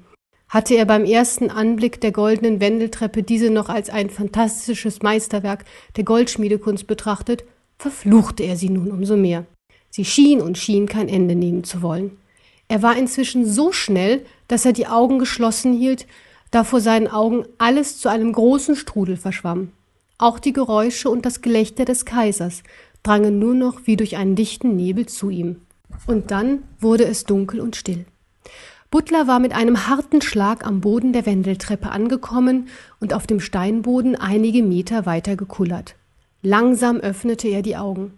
Hatte 0.56 0.76
er 0.76 0.86
beim 0.86 1.04
ersten 1.04 1.50
Anblick 1.50 2.00
der 2.00 2.14
goldenen 2.14 2.62
Wendeltreppe 2.62 3.24
diese 3.24 3.50
noch 3.50 3.68
als 3.68 3.90
ein 3.90 4.10
fantastisches 4.10 5.02
Meisterwerk 5.02 5.66
der 5.98 6.06
Goldschmiedekunst 6.06 6.88
betrachtet, 6.88 7.44
verfluchte 7.78 8.44
er 8.44 8.56
sie 8.56 8.70
nun 8.70 8.90
umso 8.90 9.18
mehr. 9.18 9.46
Sie 9.90 10.06
schien 10.06 10.40
und 10.40 10.58
schien 10.58 10.88
kein 10.88 11.10
Ende 11.10 11.36
nehmen 11.36 11.66
zu 11.66 11.82
wollen. 11.82 12.18
Er 12.70 12.82
war 12.82 12.96
inzwischen 12.96 13.46
so 13.46 13.74
schnell, 13.74 14.26
dass 14.48 14.64
er 14.64 14.72
die 14.72 14.88
Augen 14.88 15.20
geschlossen 15.20 15.74
hielt, 15.74 16.08
da 16.52 16.64
vor 16.64 16.80
seinen 16.80 17.10
Augen 17.10 17.44
alles 17.58 17.98
zu 18.00 18.08
einem 18.08 18.32
großen 18.32 18.78
Strudel 18.78 19.18
verschwamm. 19.18 19.74
Auch 20.18 20.40
die 20.40 20.54
Geräusche 20.54 21.10
und 21.10 21.26
das 21.26 21.42
Gelächter 21.42 21.84
des 21.84 22.06
Kaisers, 22.06 22.64
drangen 23.04 23.40
nur 23.40 23.56
noch 23.56 23.82
wie 23.88 23.98
durch 23.98 24.16
einen 24.16 24.38
dichten 24.38 24.78
Nebel 24.78 25.06
zu 25.06 25.30
ihm. 25.30 25.58
Und 26.08 26.32
dann 26.32 26.64
wurde 26.80 27.04
es 27.04 27.26
dunkel 27.26 27.60
und 27.60 27.76
still. 27.76 28.06
Butler 28.92 29.28
war 29.28 29.40
mit 29.40 29.54
einem 29.54 29.88
harten 29.88 30.22
Schlag 30.22 30.66
am 30.66 30.80
Boden 30.82 31.12
der 31.12 31.26
Wendeltreppe 31.26 31.90
angekommen 31.90 32.70
und 33.00 33.14
auf 33.14 33.28
dem 33.28 33.40
Steinboden 33.40 34.16
einige 34.16 34.64
Meter 34.64 35.06
weiter 35.06 35.36
gekullert. 35.36 35.96
Langsam 36.42 36.98
öffnete 37.00 37.48
er 37.48 37.62
die 37.62 37.76
Augen. 37.76 38.18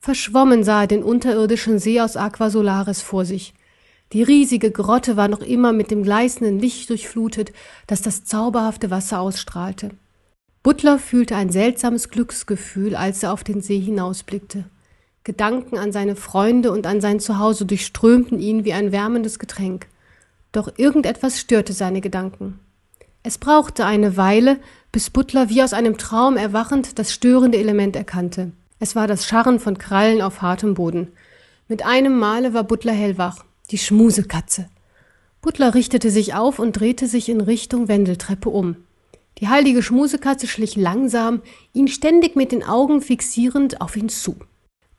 Verschwommen 0.00 0.64
sah 0.64 0.82
er 0.82 0.86
den 0.86 1.02
unterirdischen 1.02 1.78
See 1.78 2.00
aus 2.00 2.16
Aquasolaris 2.16 3.02
vor 3.02 3.24
sich. 3.24 3.54
Die 4.12 4.22
riesige 4.22 4.70
Grotte 4.70 5.16
war 5.16 5.28
noch 5.28 5.42
immer 5.42 5.72
mit 5.72 5.90
dem 5.90 6.02
gleißenden 6.02 6.58
Licht 6.58 6.88
durchflutet, 6.88 7.52
das 7.86 8.00
das 8.00 8.24
zauberhafte 8.24 8.90
Wasser 8.90 9.20
ausstrahlte. 9.20 9.90
Butler 10.62 10.98
fühlte 10.98 11.36
ein 11.36 11.50
seltsames 11.50 12.08
Glücksgefühl, 12.08 12.96
als 12.96 13.22
er 13.22 13.32
auf 13.32 13.44
den 13.44 13.60
See 13.60 13.78
hinausblickte. 13.78 14.64
Gedanken 15.24 15.76
an 15.76 15.92
seine 15.92 16.16
Freunde 16.16 16.72
und 16.72 16.86
an 16.86 17.02
sein 17.02 17.20
Zuhause 17.20 17.66
durchströmten 17.66 18.40
ihn 18.40 18.64
wie 18.64 18.72
ein 18.72 18.92
wärmendes 18.92 19.38
Getränk. 19.38 19.86
Doch 20.52 20.72
irgendetwas 20.76 21.38
störte 21.38 21.72
seine 21.72 22.00
Gedanken. 22.00 22.58
Es 23.22 23.38
brauchte 23.38 23.84
eine 23.84 24.16
Weile, 24.16 24.58
bis 24.92 25.10
Butler 25.10 25.50
wie 25.50 25.62
aus 25.62 25.72
einem 25.72 25.98
Traum 25.98 26.36
erwachend 26.36 26.98
das 26.98 27.12
störende 27.12 27.58
Element 27.58 27.96
erkannte. 27.96 28.52
Es 28.78 28.96
war 28.96 29.06
das 29.06 29.26
Scharren 29.26 29.60
von 29.60 29.76
Krallen 29.76 30.22
auf 30.22 30.40
hartem 30.40 30.74
Boden. 30.74 31.08
Mit 31.66 31.84
einem 31.84 32.18
Male 32.18 32.54
war 32.54 32.64
Butler 32.64 32.92
hellwach. 32.92 33.44
Die 33.70 33.78
Schmusekatze. 33.78 34.68
Butler 35.42 35.74
richtete 35.74 36.10
sich 36.10 36.34
auf 36.34 36.58
und 36.58 36.72
drehte 36.72 37.06
sich 37.06 37.28
in 37.28 37.40
Richtung 37.40 37.88
Wendeltreppe 37.88 38.48
um. 38.48 38.76
Die 39.38 39.48
heilige 39.48 39.82
Schmusekatze 39.82 40.46
schlich 40.46 40.74
langsam, 40.74 41.42
ihn 41.72 41.88
ständig 41.88 42.34
mit 42.34 42.50
den 42.50 42.64
Augen 42.64 43.02
fixierend, 43.02 43.80
auf 43.80 43.96
ihn 43.96 44.08
zu. 44.08 44.36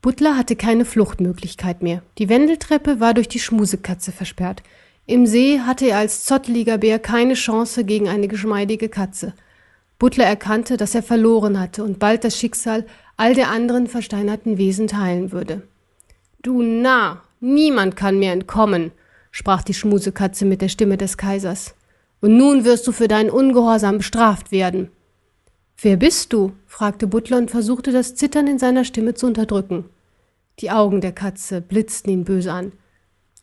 Butler 0.01 0.37
hatte 0.37 0.55
keine 0.55 0.85
Fluchtmöglichkeit 0.85 1.81
mehr. 1.81 2.03
Die 2.19 2.29
Wendeltreppe 2.29 3.01
war 3.01 3.13
durch 3.13 3.27
die 3.27 3.39
Schmusekatze 3.39 4.13
versperrt. 4.13 4.63
Im 5.09 5.25
See 5.25 5.59
hatte 5.61 5.87
er 5.87 5.97
als 5.97 6.23
zotteliger 6.23 6.77
Bär 6.77 6.99
keine 6.99 7.33
Chance 7.33 7.83
gegen 7.83 8.07
eine 8.07 8.27
geschmeidige 8.27 8.89
Katze. 8.89 9.33
Butler 9.97 10.25
erkannte, 10.25 10.77
dass 10.77 10.93
er 10.93 11.01
verloren 11.01 11.59
hatte 11.59 11.83
und 11.83 11.97
bald 11.97 12.23
das 12.23 12.37
Schicksal 12.37 12.85
all 13.17 13.33
der 13.33 13.49
anderen 13.49 13.87
versteinerten 13.87 14.59
Wesen 14.59 14.85
teilen 14.85 15.31
würde. 15.31 15.63
Du 16.43 16.61
Narr, 16.61 17.23
Niemand 17.39 17.95
kann 17.95 18.19
mir 18.19 18.31
entkommen, 18.31 18.91
sprach 19.31 19.63
die 19.63 19.73
Schmusekatze 19.73 20.45
mit 20.45 20.61
der 20.61 20.69
Stimme 20.69 20.95
des 20.95 21.17
Kaisers. 21.17 21.73
Und 22.21 22.37
nun 22.37 22.63
wirst 22.63 22.85
du 22.85 22.91
für 22.91 23.07
deinen 23.07 23.31
Ungehorsam 23.31 23.97
bestraft 23.97 24.51
werden. 24.51 24.91
Wer 25.81 25.97
bist 25.97 26.33
du? 26.33 26.51
fragte 26.67 27.07
Butler 27.07 27.39
und 27.39 27.49
versuchte 27.49 27.91
das 27.91 28.13
Zittern 28.13 28.45
in 28.45 28.59
seiner 28.59 28.85
Stimme 28.85 29.15
zu 29.15 29.25
unterdrücken. 29.25 29.85
Die 30.59 30.69
Augen 30.69 31.01
der 31.01 31.13
Katze 31.13 31.61
blitzten 31.61 32.11
ihn 32.11 32.25
böse 32.25 32.53
an. 32.53 32.73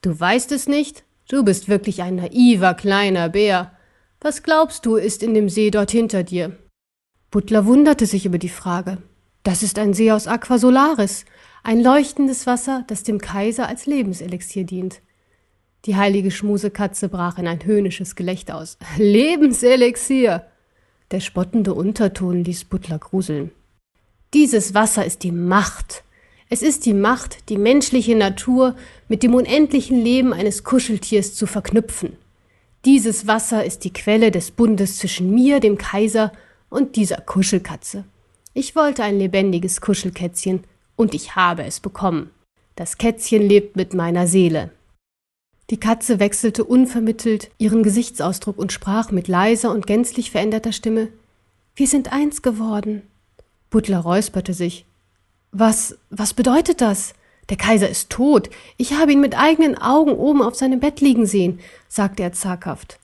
Du 0.00 0.20
weißt 0.20 0.52
es 0.52 0.68
nicht? 0.68 1.02
Du 1.28 1.42
bist 1.42 1.68
wirklich 1.68 2.02
ein 2.02 2.16
naiver 2.16 2.74
kleiner 2.74 3.28
Bär. 3.28 3.72
Was 4.20 4.44
glaubst 4.44 4.86
du, 4.86 4.94
ist 4.94 5.24
in 5.24 5.34
dem 5.34 5.48
See 5.48 5.72
dort 5.72 5.90
hinter 5.90 6.22
dir? 6.22 6.56
Butler 7.32 7.66
wunderte 7.66 8.06
sich 8.06 8.26
über 8.26 8.38
die 8.38 8.48
Frage. 8.48 8.98
Das 9.42 9.64
ist 9.64 9.78
ein 9.78 9.92
See 9.92 10.12
aus 10.12 10.28
Aqua 10.28 10.58
Solaris. 10.58 11.24
Ein 11.64 11.82
leuchtendes 11.82 12.46
Wasser, 12.46 12.84
das 12.86 13.02
dem 13.02 13.20
Kaiser 13.20 13.66
als 13.66 13.86
Lebenselixier 13.86 14.64
dient. 14.64 15.00
Die 15.84 15.96
heilige 15.96 16.30
Schmusekatze 16.30 17.08
brach 17.08 17.38
in 17.38 17.48
ein 17.48 17.64
höhnisches 17.64 18.14
Gelächter 18.14 18.56
aus. 18.56 18.78
Lebenselixier! 18.96 20.46
Der 21.10 21.20
spottende 21.20 21.74
Unterton 21.74 22.44
ließ 22.44 22.64
Butler 22.64 23.00
gruseln. 23.00 23.50
Dieses 24.32 24.74
Wasser 24.74 25.04
ist 25.04 25.24
die 25.24 25.32
Macht. 25.32 26.04
Es 26.48 26.62
ist 26.62 26.86
die 26.86 26.94
Macht, 26.94 27.48
die 27.48 27.58
menschliche 27.58 28.14
Natur 28.14 28.76
mit 29.08 29.22
dem 29.22 29.34
unendlichen 29.34 30.02
Leben 30.02 30.32
eines 30.32 30.64
Kuscheltiers 30.64 31.34
zu 31.34 31.46
verknüpfen. 31.46 32.16
Dieses 32.84 33.26
Wasser 33.26 33.64
ist 33.64 33.84
die 33.84 33.92
Quelle 33.92 34.30
des 34.30 34.50
Bundes 34.50 34.98
zwischen 34.98 35.34
mir, 35.34 35.60
dem 35.60 35.78
Kaiser, 35.78 36.32
und 36.68 36.96
dieser 36.96 37.20
Kuschelkatze. 37.20 38.04
Ich 38.54 38.74
wollte 38.74 39.02
ein 39.02 39.18
lebendiges 39.18 39.80
Kuschelkätzchen, 39.80 40.64
und 40.96 41.14
ich 41.14 41.36
habe 41.36 41.64
es 41.64 41.80
bekommen. 41.80 42.30
Das 42.74 42.98
Kätzchen 42.98 43.42
lebt 43.42 43.76
mit 43.76 43.94
meiner 43.94 44.26
Seele. 44.26 44.70
Die 45.70 45.80
Katze 45.80 46.20
wechselte 46.20 46.64
unvermittelt 46.64 47.50
ihren 47.58 47.82
Gesichtsausdruck 47.82 48.56
und 48.58 48.72
sprach 48.72 49.10
mit 49.10 49.28
leiser 49.28 49.72
und 49.72 49.86
gänzlich 49.86 50.30
veränderter 50.30 50.72
Stimme 50.72 51.08
Wir 51.74 51.86
sind 51.86 52.12
eins 52.12 52.42
geworden. 52.42 53.02
Butler 53.68 53.98
räusperte 53.98 54.54
sich. 54.54 54.86
Was, 55.50 55.98
was 56.10 56.34
bedeutet 56.34 56.80
das? 56.80 57.14
Der 57.48 57.56
Kaiser 57.56 57.88
ist 57.88 58.10
tot. 58.10 58.50
Ich 58.76 58.94
habe 58.94 59.12
ihn 59.12 59.20
mit 59.20 59.38
eigenen 59.38 59.78
Augen 59.78 60.12
oben 60.12 60.42
auf 60.42 60.54
seinem 60.54 60.80
Bett 60.80 61.00
liegen 61.00 61.26
sehen, 61.26 61.60
sagte 61.88 62.22
er 62.22 62.32
zaghaft. 62.32 62.98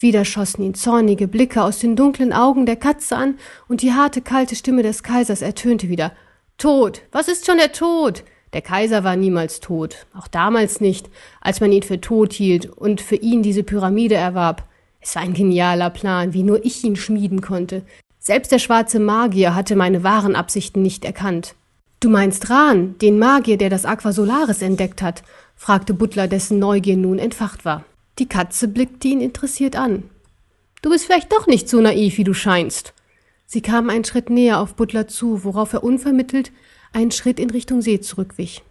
Wieder 0.00 0.24
schossen 0.24 0.62
ihn 0.62 0.74
zornige 0.74 1.28
Blicke 1.28 1.62
aus 1.62 1.78
den 1.78 1.96
dunklen 1.96 2.32
Augen 2.32 2.66
der 2.66 2.76
Katze 2.76 3.16
an, 3.16 3.38
und 3.68 3.82
die 3.82 3.92
harte, 3.92 4.22
kalte 4.22 4.56
Stimme 4.56 4.82
des 4.82 5.02
Kaisers 5.02 5.42
ertönte 5.42 5.88
wieder. 5.88 6.12
Tod. 6.58 7.02
Was 7.12 7.28
ist 7.28 7.46
schon 7.46 7.58
der 7.58 7.72
Tod? 7.72 8.22
Der 8.52 8.62
Kaiser 8.62 9.02
war 9.02 9.16
niemals 9.16 9.60
tot, 9.60 10.06
auch 10.16 10.28
damals 10.28 10.80
nicht, 10.80 11.10
als 11.40 11.60
man 11.60 11.72
ihn 11.72 11.82
für 11.82 12.00
tot 12.00 12.32
hielt 12.32 12.66
und 12.66 13.00
für 13.00 13.16
ihn 13.16 13.42
diese 13.42 13.64
Pyramide 13.64 14.14
erwarb. 14.14 14.64
Es 15.00 15.16
war 15.16 15.22
ein 15.22 15.34
genialer 15.34 15.90
Plan, 15.90 16.32
wie 16.32 16.44
nur 16.44 16.64
ich 16.64 16.84
ihn 16.84 16.96
schmieden 16.96 17.40
konnte. 17.40 17.82
Selbst 18.20 18.52
der 18.52 18.58
schwarze 18.58 19.00
Magier 19.00 19.54
hatte 19.54 19.74
meine 19.74 20.04
wahren 20.04 20.36
Absichten 20.36 20.82
nicht 20.82 21.04
erkannt. 21.04 21.54
Du 22.04 22.10
meinst 22.10 22.50
Rahn, 22.50 22.98
den 22.98 23.18
Magier, 23.18 23.56
der 23.56 23.70
das 23.70 23.86
Aqua 23.86 24.12
Solaris 24.12 24.60
entdeckt 24.60 25.00
hat? 25.00 25.22
fragte 25.56 25.94
Butler, 25.94 26.28
dessen 26.28 26.58
Neugier 26.58 26.98
nun 26.98 27.18
entfacht 27.18 27.64
war. 27.64 27.86
Die 28.18 28.28
Katze 28.28 28.68
blickte 28.68 29.08
ihn 29.08 29.22
interessiert 29.22 29.74
an. 29.74 30.02
Du 30.82 30.90
bist 30.90 31.06
vielleicht 31.06 31.32
doch 31.32 31.46
nicht 31.46 31.66
so 31.66 31.80
naiv, 31.80 32.18
wie 32.18 32.24
du 32.24 32.34
scheinst. 32.34 32.92
Sie 33.46 33.62
kam 33.62 33.88
einen 33.88 34.04
Schritt 34.04 34.28
näher 34.28 34.60
auf 34.60 34.74
Butler 34.74 35.08
zu, 35.08 35.44
worauf 35.44 35.72
er 35.72 35.82
unvermittelt 35.82 36.52
einen 36.92 37.10
Schritt 37.10 37.40
in 37.40 37.48
Richtung 37.48 37.80
See 37.80 37.98
zurückwich. 37.98 38.62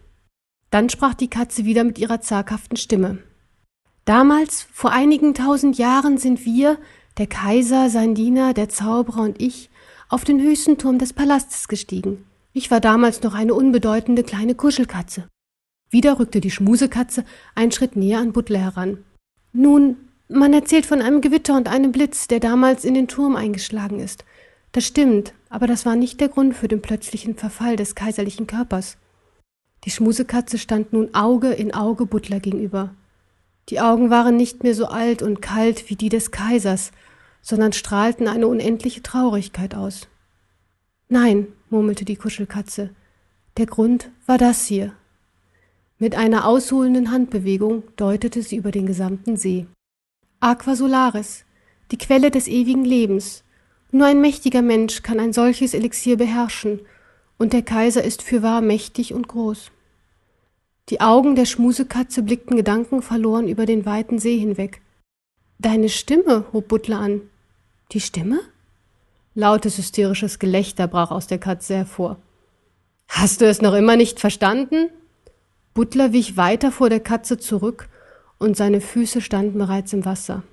Dann 0.70 0.88
sprach 0.88 1.14
die 1.14 1.28
Katze 1.28 1.64
wieder 1.64 1.82
mit 1.82 1.98
ihrer 1.98 2.20
zaghaften 2.20 2.76
Stimme. 2.76 3.18
Damals, 4.04 4.64
vor 4.72 4.92
einigen 4.92 5.34
tausend 5.34 5.76
Jahren, 5.76 6.18
sind 6.18 6.44
wir, 6.44 6.78
der 7.18 7.26
Kaiser, 7.26 7.90
sein 7.90 8.14
Diener, 8.14 8.54
der 8.54 8.68
Zauberer 8.68 9.22
und 9.22 9.42
ich, 9.42 9.70
auf 10.08 10.22
den 10.22 10.40
höchsten 10.40 10.78
Turm 10.78 11.00
des 11.00 11.12
Palastes 11.12 11.66
gestiegen. 11.66 12.24
Ich 12.56 12.70
war 12.70 12.80
damals 12.80 13.20
noch 13.22 13.34
eine 13.34 13.52
unbedeutende 13.52 14.22
kleine 14.22 14.54
Kuschelkatze. 14.54 15.28
Wieder 15.90 16.20
rückte 16.20 16.40
die 16.40 16.52
Schmusekatze 16.52 17.24
einen 17.56 17.72
Schritt 17.72 17.96
näher 17.96 18.20
an 18.20 18.32
Butler 18.32 18.60
heran. 18.60 18.98
Nun, 19.52 19.96
man 20.28 20.52
erzählt 20.52 20.86
von 20.86 21.02
einem 21.02 21.20
Gewitter 21.20 21.56
und 21.56 21.68
einem 21.68 21.90
Blitz, 21.90 22.28
der 22.28 22.38
damals 22.38 22.84
in 22.84 22.94
den 22.94 23.08
Turm 23.08 23.34
eingeschlagen 23.34 23.98
ist. 23.98 24.24
Das 24.70 24.86
stimmt, 24.86 25.34
aber 25.48 25.66
das 25.66 25.84
war 25.84 25.96
nicht 25.96 26.20
der 26.20 26.28
Grund 26.28 26.54
für 26.54 26.68
den 26.68 26.80
plötzlichen 26.80 27.34
Verfall 27.34 27.74
des 27.74 27.96
kaiserlichen 27.96 28.46
Körpers. 28.46 28.98
Die 29.82 29.90
Schmusekatze 29.90 30.56
stand 30.56 30.92
nun 30.92 31.12
Auge 31.12 31.50
in 31.50 31.74
Auge 31.74 32.06
Butler 32.06 32.38
gegenüber. 32.38 32.94
Die 33.68 33.80
Augen 33.80 34.10
waren 34.10 34.36
nicht 34.36 34.62
mehr 34.62 34.76
so 34.76 34.86
alt 34.86 35.22
und 35.22 35.42
kalt 35.42 35.90
wie 35.90 35.96
die 35.96 36.08
des 36.08 36.30
Kaisers, 36.30 36.92
sondern 37.42 37.72
strahlten 37.72 38.28
eine 38.28 38.46
unendliche 38.46 39.02
Traurigkeit 39.02 39.74
aus. 39.74 40.06
Nein, 41.14 41.46
murmelte 41.70 42.04
die 42.04 42.16
Kuschelkatze, 42.16 42.90
der 43.56 43.66
Grund 43.66 44.10
war 44.26 44.36
das 44.36 44.66
hier. 44.66 44.96
Mit 46.00 46.16
einer 46.16 46.44
ausholenden 46.44 47.12
Handbewegung 47.12 47.84
deutete 47.94 48.42
sie 48.42 48.56
über 48.56 48.72
den 48.72 48.84
gesamten 48.84 49.36
See. 49.36 49.66
Aqua 50.40 50.74
Solaris, 50.74 51.44
die 51.92 51.98
Quelle 51.98 52.32
des 52.32 52.48
ewigen 52.48 52.84
Lebens, 52.84 53.44
nur 53.92 54.08
ein 54.08 54.20
mächtiger 54.20 54.60
Mensch 54.60 55.02
kann 55.02 55.20
ein 55.20 55.32
solches 55.32 55.72
Elixier 55.72 56.16
beherrschen, 56.16 56.80
und 57.38 57.52
der 57.52 57.62
Kaiser 57.62 58.02
ist 58.02 58.20
fürwahr 58.20 58.60
mächtig 58.60 59.14
und 59.14 59.28
groß. 59.28 59.70
Die 60.88 61.00
Augen 61.00 61.36
der 61.36 61.46
Schmusekatze 61.46 62.24
blickten 62.24 62.56
gedankenverloren 62.56 63.46
über 63.46 63.66
den 63.66 63.86
weiten 63.86 64.18
See 64.18 64.36
hinweg. 64.36 64.80
Deine 65.60 65.90
Stimme, 65.90 66.46
hob 66.52 66.66
Butler 66.66 66.98
an. 66.98 67.20
Die 67.92 68.00
Stimme? 68.00 68.40
Lautes 69.36 69.78
hysterisches 69.78 70.38
Gelächter 70.38 70.86
brach 70.86 71.10
aus 71.10 71.26
der 71.26 71.38
Katze 71.38 71.74
hervor. 71.74 72.18
Hast 73.08 73.40
du 73.40 73.46
es 73.46 73.60
noch 73.60 73.74
immer 73.74 73.96
nicht 73.96 74.20
verstanden? 74.20 74.90
Butler 75.74 76.12
wich 76.12 76.36
weiter 76.36 76.70
vor 76.70 76.88
der 76.88 77.00
Katze 77.00 77.38
zurück, 77.38 77.88
und 78.38 78.56
seine 78.56 78.80
Füße 78.80 79.20
standen 79.20 79.58
bereits 79.58 79.92
im 79.92 80.04
Wasser. 80.04 80.44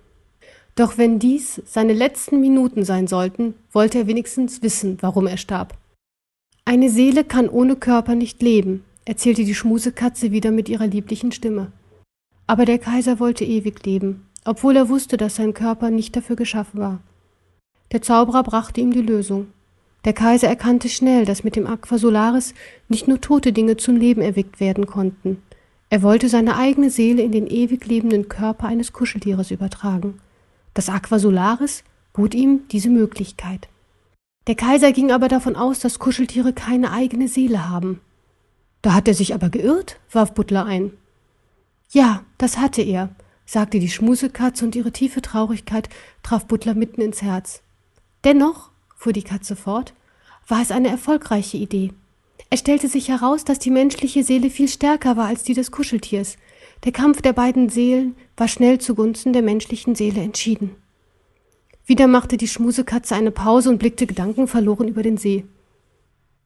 Doch 0.76 0.98
wenn 0.98 1.20
dies 1.20 1.62
seine 1.66 1.94
letzten 1.94 2.40
Minuten 2.40 2.84
sein 2.84 3.06
sollten, 3.06 3.54
wollte 3.72 4.00
er 4.00 4.08
wenigstens 4.08 4.64
wissen, 4.64 4.98
warum 5.02 5.28
er 5.28 5.38
starb. 5.38 5.78
Eine 6.66 6.90
Seele 6.90 7.24
kann 7.24 7.50
ohne 7.50 7.76
Körper 7.76 8.16
nicht 8.16 8.42
leben, 8.42 8.84
erzählte 9.06 9.44
die 9.44 9.56
Schmusekatze 9.56 10.32
wieder 10.32 10.50
mit 10.50 10.70
ihrer 10.70 10.88
lieblichen 10.88 11.32
Stimme. 11.32 11.72
Aber 12.48 12.66
der 12.66 12.80
Kaiser 12.80 13.20
wollte 13.20 13.46
ewig 13.46 13.86
leben, 13.86 14.28
obwohl 14.44 14.76
er 14.76 14.90
wusste, 14.90 15.18
dass 15.18 15.36
sein 15.36 15.54
Körper 15.54 15.92
nicht 15.92 16.16
dafür 16.16 16.36
geschaffen 16.36 16.80
war. 16.80 17.00
Der 17.91 18.01
Zauberer 18.01 18.43
brachte 18.43 18.81
ihm 18.81 18.91
die 18.91 19.01
Lösung. 19.01 19.48
Der 20.05 20.13
Kaiser 20.13 20.48
erkannte 20.48 20.89
schnell, 20.89 21.25
dass 21.25 21.43
mit 21.43 21.55
dem 21.55 21.67
Aqua 21.67 21.98
Solaris 21.98 22.53
nicht 22.88 23.07
nur 23.07 23.21
tote 23.21 23.53
Dinge 23.53 23.77
zum 23.77 23.98
Leben 23.98 24.21
erweckt 24.21 24.60
werden 24.60 24.88
konnten. 24.88 25.43
Er 25.89 26.01
wollte 26.01 26.29
seine 26.29 26.55
eigene 26.55 26.89
Seele 26.89 27.21
in 27.21 27.31
den 27.31 27.48
ewig 27.48 27.86
lebenden 27.86 28.29
Körper 28.29 28.67
eines 28.67 28.93
Kuscheltieres 28.93 29.51
übertragen. 29.51 30.19
Das 30.74 30.89
Aqua 30.89 31.19
Solaris 31.19 31.83
bot 32.13 32.33
ihm 32.33 32.62
diese 32.69 32.89
Möglichkeit. 32.89 33.67
Der 34.48 34.55
Kaiser 34.55 34.91
ging 34.91 35.12
aber 35.12 35.27
davon 35.27 35.55
aus, 35.55 35.79
dass 35.79 36.00
Kuscheltiere 36.00 36.53
keine 36.53 36.91
eigene 36.91 37.27
Seele 37.27 37.69
haben. 37.69 38.00
Da 38.81 38.93
hat 38.93 39.07
er 39.07 39.13
sich 39.13 39.36
aber 39.36 39.50
geirrt, 39.50 40.00
warf 40.12 40.33
Butler 40.33 40.65
ein. 40.65 40.91
Ja, 41.91 42.24
das 42.38 42.57
hatte 42.57 42.81
er, 42.81 43.10
sagte 43.45 43.79
die 43.79 43.89
Schmusekatze 43.89 44.65
und 44.65 44.75
ihre 44.75 44.91
tiefe 44.91 45.21
Traurigkeit 45.21 45.89
traf 46.24 46.45
Butler 46.45 46.74
mitten 46.74 47.01
ins 47.01 47.21
Herz. 47.21 47.62
Dennoch, 48.24 48.70
fuhr 48.96 49.13
die 49.13 49.24
Katze 49.24 49.56
fort, 49.56 49.94
war 50.48 50.62
es 50.62 50.72
eine 50.72 50.90
erfolgreiche 50.90 51.58
Idee. 51.58 51.92
Es 52.50 52.60
stellte 52.60 52.88
sich 52.88 53.08
heraus, 53.08 53.46
dass 53.46 53.60
die 53.60 53.72
menschliche 53.72 54.24
Seele 54.24 54.50
viel 54.50 54.68
stärker 54.68 55.18
war 55.18 55.28
als 55.28 55.44
die 55.44 55.54
des 55.54 55.72
Kuscheltiers. 55.72 56.38
Der 56.84 56.92
Kampf 56.92 57.22
der 57.22 57.34
beiden 57.34 57.70
Seelen 57.70 58.16
war 58.36 58.48
schnell 58.48 58.80
zugunsten 58.80 59.34
der 59.34 59.42
menschlichen 59.42 59.96
Seele 59.96 60.22
entschieden. 60.22 60.75
Wieder 61.86 62.08
machte 62.08 62.38
die 62.38 62.48
Schmusekatze 62.48 63.16
eine 63.16 63.32
Pause 63.32 63.70
und 63.70 63.78
blickte 63.78 64.06
gedankenverloren 64.06 64.88
über 64.88 65.01
den 65.01 65.18
See. 65.18 65.46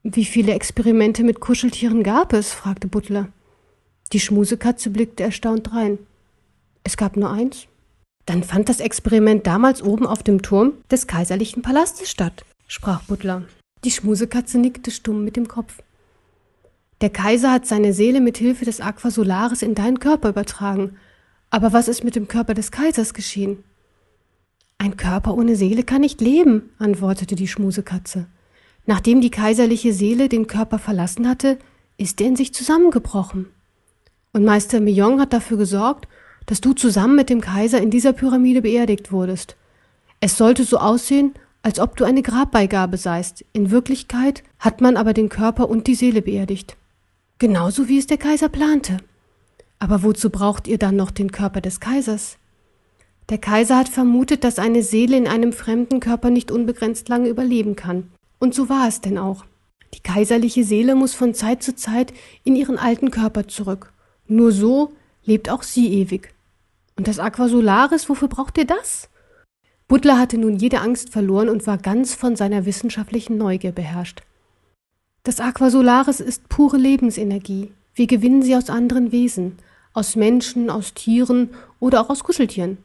Wie 0.03 0.25
viele 0.25 0.53
Experimente 0.53 1.23
mit 1.23 1.39
Kuscheltieren 1.39 2.03
gab 2.03 2.33
es? 2.33 2.53
fragte 2.53 2.87
Butler. 2.87 3.29
Die 4.13 4.19
Schmusekatze 4.19 4.91
blickte 4.91 5.23
erstaunt 5.23 5.73
rein. 5.73 5.97
Es 6.83 6.95
gab 6.95 7.17
nur 7.17 7.31
eins. 7.31 7.67
Dann 8.25 8.43
fand 8.43 8.69
das 8.69 8.79
Experiment 8.79 9.45
damals 9.45 9.81
oben 9.81 10.07
auf 10.07 10.23
dem 10.23 10.41
Turm 10.41 10.73
des 10.89 11.07
kaiserlichen 11.07 11.61
Palastes 11.61 12.09
statt, 12.09 12.43
sprach 12.67 13.03
Butler. 13.03 13.43
Die 13.83 13.91
Schmusekatze 13.91 14.57
nickte 14.57 14.89
stumm 14.89 15.23
mit 15.23 15.35
dem 15.35 15.47
Kopf. 15.47 15.83
Der 17.01 17.09
Kaiser 17.09 17.51
hat 17.51 17.67
seine 17.67 17.93
Seele 17.93 18.21
mit 18.21 18.37
Hilfe 18.37 18.65
des 18.65 18.81
Aqua 18.81 19.11
Solaris 19.11 19.61
in 19.61 19.75
deinen 19.75 19.99
Körper 19.99 20.29
übertragen. 20.29 20.97
Aber 21.51 21.73
was 21.73 21.87
ist 21.87 22.03
mit 22.03 22.15
dem 22.15 22.27
Körper 22.27 22.53
des 22.53 22.71
Kaisers 22.71 23.13
geschehen? 23.13 23.63
Ein 24.77 24.97
Körper 24.97 25.35
ohne 25.35 25.55
Seele 25.55 25.83
kann 25.83 26.01
nicht 26.01 26.19
leben, 26.19 26.69
antwortete 26.79 27.35
die 27.35 27.47
Schmusekatze. 27.47 28.27
Nachdem 28.85 29.21
die 29.21 29.31
kaiserliche 29.31 29.93
Seele 29.93 30.29
den 30.29 30.47
Körper 30.47 30.79
verlassen 30.79 31.27
hatte, 31.27 31.57
ist 31.97 32.21
er 32.21 32.27
in 32.27 32.35
sich 32.35 32.53
zusammengebrochen. 32.53 33.47
Und 34.33 34.43
Meister 34.45 34.79
Millon 34.79 35.19
hat 35.21 35.33
dafür 35.33 35.57
gesorgt, 35.57 36.07
dass 36.45 36.61
du 36.61 36.73
zusammen 36.73 37.15
mit 37.15 37.29
dem 37.29 37.41
Kaiser 37.41 37.81
in 37.81 37.89
dieser 37.89 38.13
Pyramide 38.13 38.61
beerdigt 38.61 39.11
wurdest. 39.11 39.55
Es 40.19 40.37
sollte 40.37 40.63
so 40.63 40.77
aussehen, 40.77 41.33
als 41.61 41.79
ob 41.79 41.97
du 41.97 42.03
eine 42.03 42.21
Grabbeigabe 42.21 42.97
seist. 42.97 43.43
In 43.51 43.71
Wirklichkeit 43.71 44.43
hat 44.59 44.81
man 44.81 44.97
aber 44.97 45.13
den 45.13 45.29
Körper 45.29 45.69
und 45.69 45.87
die 45.87 45.95
Seele 45.95 46.21
beerdigt. 46.21 46.77
Genauso 47.39 47.87
wie 47.87 47.97
es 47.97 48.07
der 48.07 48.17
Kaiser 48.17 48.49
plante. 48.49 48.97
Aber 49.79 50.03
wozu 50.03 50.29
braucht 50.29 50.67
ihr 50.67 50.77
dann 50.77 50.95
noch 50.95 51.11
den 51.11 51.31
Körper 51.31 51.61
des 51.61 51.79
Kaisers? 51.79 52.37
Der 53.29 53.39
Kaiser 53.39 53.77
hat 53.77 53.89
vermutet, 53.89 54.43
dass 54.43 54.59
eine 54.59 54.83
Seele 54.83 55.17
in 55.17 55.27
einem 55.27 55.51
fremden 55.51 55.99
Körper 55.99 56.29
nicht 56.29 56.51
unbegrenzt 56.51 57.09
lange 57.09 57.29
überleben 57.29 57.75
kann. 57.75 58.11
Und 58.37 58.53
so 58.53 58.69
war 58.69 58.87
es 58.87 59.01
denn 59.01 59.17
auch. 59.17 59.45
Die 59.95 60.01
kaiserliche 60.01 60.63
Seele 60.63 60.93
muss 60.93 61.15
von 61.15 61.33
Zeit 61.33 61.63
zu 61.63 61.75
Zeit 61.75 62.13
in 62.43 62.55
ihren 62.55 62.77
alten 62.77 63.09
Körper 63.09 63.47
zurück. 63.47 63.91
Nur 64.27 64.51
so 64.51 64.93
lebt 65.23 65.49
auch 65.49 65.63
sie 65.63 65.91
ewig. 65.93 66.34
Und 66.97 67.07
das 67.07 67.19
Aqua 67.19 67.49
Solaris, 67.49 68.07
wofür 68.09 68.27
braucht 68.27 68.57
ihr 68.57 68.65
das? 68.65 69.09
Butler 69.87 70.17
hatte 70.17 70.37
nun 70.37 70.55
jede 70.55 70.79
Angst 70.79 71.09
verloren 71.11 71.49
und 71.49 71.67
war 71.67 71.77
ganz 71.77 72.15
von 72.15 72.35
seiner 72.35 72.65
wissenschaftlichen 72.65 73.37
Neugier 73.37 73.71
beherrscht. 73.71 74.21
Das 75.23 75.39
Aqua 75.39 75.69
Solaris 75.69 76.19
ist 76.19 76.49
pure 76.49 76.77
Lebensenergie. 76.77 77.71
Wir 77.93 78.07
gewinnen 78.07 78.41
sie 78.41 78.55
aus 78.55 78.69
anderen 78.69 79.11
Wesen, 79.11 79.57
aus 79.93 80.15
Menschen, 80.15 80.69
aus 80.69 80.93
Tieren 80.93 81.49
oder 81.79 82.01
auch 82.01 82.09
aus 82.09 82.23
Kuscheltieren. 82.23 82.77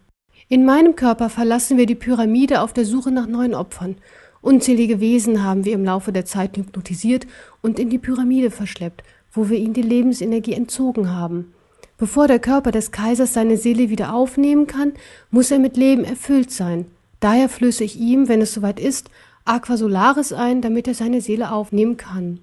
In 0.48 0.64
meinem 0.64 0.96
Körper 0.96 1.30
verlassen 1.30 1.78
wir 1.78 1.86
die 1.86 1.94
Pyramide 1.94 2.62
auf 2.62 2.72
der 2.72 2.84
Suche 2.84 3.12
nach 3.12 3.26
neuen 3.26 3.54
Opfern. 3.54 3.96
Unzählige 4.42 5.00
Wesen 5.00 5.44
haben 5.44 5.64
wir 5.64 5.74
im 5.74 5.84
Laufe 5.84 6.12
der 6.12 6.24
Zeit 6.24 6.56
hypnotisiert 6.56 7.26
und 7.62 7.78
in 7.78 7.90
die 7.90 7.98
Pyramide 7.98 8.50
verschleppt, 8.50 9.04
wo 9.32 9.48
wir 9.48 9.58
ihnen 9.58 9.74
die 9.74 9.82
Lebensenergie 9.82 10.54
entzogen 10.54 11.10
haben. 11.10 11.52
Bevor 12.00 12.28
der 12.28 12.38
Körper 12.38 12.72
des 12.72 12.92
Kaisers 12.92 13.34
seine 13.34 13.58
Seele 13.58 13.90
wieder 13.90 14.14
aufnehmen 14.14 14.66
kann, 14.66 14.94
muss 15.30 15.50
er 15.50 15.58
mit 15.58 15.76
Leben 15.76 16.02
erfüllt 16.02 16.50
sein. 16.50 16.86
Daher 17.20 17.50
flöße 17.50 17.84
ich 17.84 18.00
ihm, 18.00 18.26
wenn 18.26 18.40
es 18.40 18.54
soweit 18.54 18.80
ist, 18.80 19.10
Aqua 19.44 19.76
Solaris 19.76 20.32
ein, 20.32 20.62
damit 20.62 20.88
er 20.88 20.94
seine 20.94 21.20
Seele 21.20 21.52
aufnehmen 21.52 21.98
kann. 21.98 22.40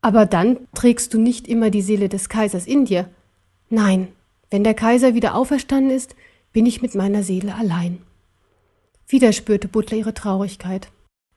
Aber 0.00 0.26
dann 0.26 0.58
trägst 0.74 1.12
du 1.12 1.18
nicht 1.18 1.48
immer 1.48 1.70
die 1.70 1.82
Seele 1.82 2.08
des 2.08 2.28
Kaisers 2.28 2.68
in 2.68 2.84
dir. 2.84 3.08
Nein, 3.68 4.06
wenn 4.48 4.62
der 4.62 4.74
Kaiser 4.74 5.14
wieder 5.14 5.34
auferstanden 5.34 5.90
ist, 5.90 6.14
bin 6.52 6.64
ich 6.64 6.82
mit 6.82 6.94
meiner 6.94 7.24
Seele 7.24 7.56
allein. 7.56 7.98
Wieder 9.08 9.32
spürte 9.32 9.66
Butler 9.66 9.98
ihre 9.98 10.14
Traurigkeit. 10.14 10.86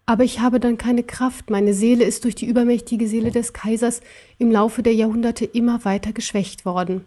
Aber 0.05 0.23
ich 0.23 0.41
habe 0.41 0.59
dann 0.59 0.77
keine 0.77 1.01
Kraft, 1.01 1.49
meine 1.49 1.73
Seele 1.73 2.03
ist 2.03 2.23
durch 2.23 2.35
die 2.35 2.45
übermächtige 2.45 3.07
Seele 3.07 3.31
des 3.31 3.51
Kaisers 3.51 4.01
im 4.37 4.51
Laufe 4.51 4.83
der 4.83 4.93
Jahrhunderte 4.93 5.45
immer 5.45 5.83
weiter 5.85 6.13
geschwächt 6.13 6.65
worden. 6.65 7.03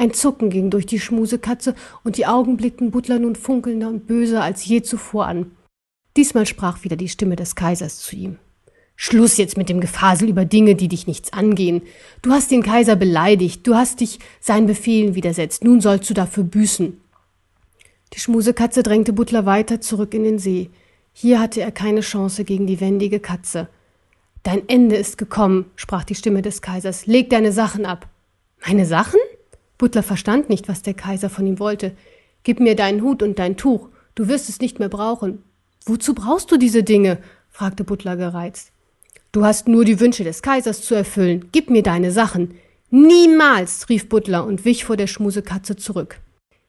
Ein 0.00 0.14
Zucken 0.14 0.48
ging 0.48 0.70
durch 0.70 0.86
die 0.86 0.98
Schmusekatze 0.98 1.74
und 2.04 2.16
die 2.16 2.24
Augen 2.24 2.56
blickten 2.56 2.90
Butler 2.90 3.18
nun 3.18 3.36
funkelnder 3.36 3.88
und 3.88 4.06
böser 4.06 4.42
als 4.42 4.64
je 4.64 4.80
zuvor 4.80 5.26
an. 5.26 5.50
Diesmal 6.16 6.46
sprach 6.46 6.84
wieder 6.84 6.96
die 6.96 7.10
Stimme 7.10 7.36
des 7.36 7.54
Kaisers 7.54 7.98
zu 7.98 8.16
ihm. 8.16 8.38
Schluss 8.96 9.36
jetzt 9.36 9.58
mit 9.58 9.68
dem 9.68 9.78
Gefasel 9.78 10.30
über 10.30 10.46
Dinge, 10.46 10.74
die 10.74 10.88
dich 10.88 11.06
nichts 11.06 11.34
angehen. 11.34 11.82
Du 12.22 12.30
hast 12.30 12.50
den 12.50 12.62
Kaiser 12.62 12.96
beleidigt, 12.96 13.66
du 13.66 13.74
hast 13.74 14.00
dich 14.00 14.20
seinen 14.40 14.66
Befehlen 14.66 15.14
widersetzt, 15.14 15.64
nun 15.64 15.82
sollst 15.82 16.08
du 16.08 16.14
dafür 16.14 16.44
büßen. 16.44 16.98
Die 18.14 18.20
Schmusekatze 18.20 18.82
drängte 18.82 19.12
Butler 19.12 19.44
weiter 19.44 19.82
zurück 19.82 20.14
in 20.14 20.24
den 20.24 20.38
See. 20.38 20.70
Hier 21.12 21.40
hatte 21.40 21.60
er 21.60 21.72
keine 21.72 22.00
Chance 22.00 22.44
gegen 22.44 22.66
die 22.66 22.80
wendige 22.80 23.20
Katze. 23.20 23.68
Dein 24.44 24.66
Ende 24.66 24.96
ist 24.96 25.18
gekommen, 25.18 25.66
sprach 25.76 26.04
die 26.04 26.14
Stimme 26.14 26.40
des 26.40 26.62
Kaisers. 26.62 27.04
Leg 27.04 27.28
deine 27.28 27.52
Sachen 27.52 27.84
ab. 27.84 28.08
Meine 28.66 28.86
Sachen? 28.86 29.20
Butler 29.80 30.02
verstand 30.02 30.50
nicht, 30.50 30.68
was 30.68 30.82
der 30.82 30.92
Kaiser 30.92 31.30
von 31.30 31.46
ihm 31.46 31.58
wollte. 31.58 31.96
Gib 32.42 32.60
mir 32.60 32.76
deinen 32.76 33.00
Hut 33.00 33.22
und 33.22 33.38
dein 33.38 33.56
Tuch. 33.56 33.88
Du 34.14 34.28
wirst 34.28 34.50
es 34.50 34.60
nicht 34.60 34.78
mehr 34.78 34.90
brauchen. 34.90 35.42
Wozu 35.86 36.14
brauchst 36.14 36.52
du 36.52 36.58
diese 36.58 36.82
Dinge? 36.82 37.16
fragte 37.48 37.82
Butler 37.82 38.18
gereizt. 38.18 38.72
Du 39.32 39.42
hast 39.42 39.68
nur 39.68 39.86
die 39.86 39.98
Wünsche 39.98 40.22
des 40.22 40.42
Kaisers 40.42 40.82
zu 40.82 40.94
erfüllen. 40.94 41.48
Gib 41.52 41.70
mir 41.70 41.82
deine 41.82 42.12
Sachen. 42.12 42.56
Niemals, 42.90 43.88
rief 43.88 44.10
Butler 44.10 44.44
und 44.44 44.66
wich 44.66 44.84
vor 44.84 44.98
der 44.98 45.06
Schmusekatze 45.06 45.76
zurück. 45.76 46.20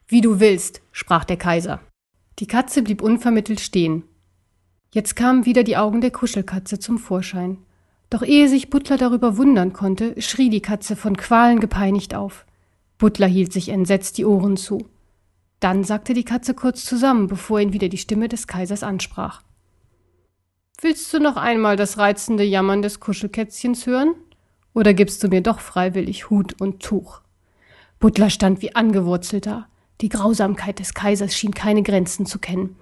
Wie 0.08 0.22
du 0.22 0.40
willst, 0.40 0.82
sprach 0.94 1.26
der 1.26 1.38
Kaiser. 1.38 1.82
Die 2.40 2.48
Katze 2.48 2.82
blieb 2.82 3.02
unvermittelt 3.02 3.60
stehen. 3.60 4.04
Jetzt 4.94 5.18
kamen 5.18 5.46
wieder 5.46 5.64
die 5.64 5.76
Augen 5.76 6.00
der 6.00 6.12
Kuschelkatze 6.12 6.80
zum 6.80 6.98
Vorschein. 6.98 7.58
Doch 8.10 8.24
ehe 8.24 8.48
sich 8.48 8.70
Butler 8.70 8.96
darüber 8.96 9.36
wundern 9.36 9.74
konnte, 9.74 10.16
schrie 10.22 10.50
die 10.50 10.62
Katze 10.62 10.96
von 10.96 11.18
Qualen 11.18 11.60
gepeinigt 11.60 12.16
auf. 12.16 12.46
Butler 13.02 13.26
hielt 13.26 13.52
sich 13.52 13.70
entsetzt 13.70 14.20
die 14.20 14.26
Ohren 14.26 14.58
zu. 14.58 14.86
Dann 15.60 15.84
sagte 15.84 16.14
die 16.14 16.24
Katze 16.24 16.54
kurz 16.54 16.86
zusammen, 16.86 17.26
bevor 17.26 17.60
ihn 17.60 17.74
wieder 17.74 17.90
die 17.90 17.98
Stimme 17.98 18.30
des 18.30 18.46
Kaisers 18.46 18.84
ansprach. 18.84 19.42
Willst 20.80 21.12
du 21.12 21.20
noch 21.20 21.36
einmal 21.36 21.78
das 21.78 21.98
reizende 21.98 22.44
Jammern 22.44 22.84
des 22.84 23.00
Kuschelkätzchens 23.00 23.88
hören? 23.88 24.14
Oder 24.76 24.94
gibst 24.94 25.24
du 25.24 25.30
mir 25.30 25.42
doch 25.42 25.62
freiwillig 25.62 26.30
Hut 26.30 26.62
und 26.62 26.84
Tuch? 26.84 27.22
Butler 28.00 28.30
stand 28.30 28.62
wie 28.62 28.76
angewurzelt 28.76 29.48
da. 29.48 29.68
Die 30.02 30.10
Grausamkeit 30.10 30.78
des 30.78 30.94
Kaisers 30.94 31.36
schien 31.36 31.56
keine 31.56 31.82
Grenzen 31.82 32.28
zu 32.28 32.38
kennen. 32.38 32.76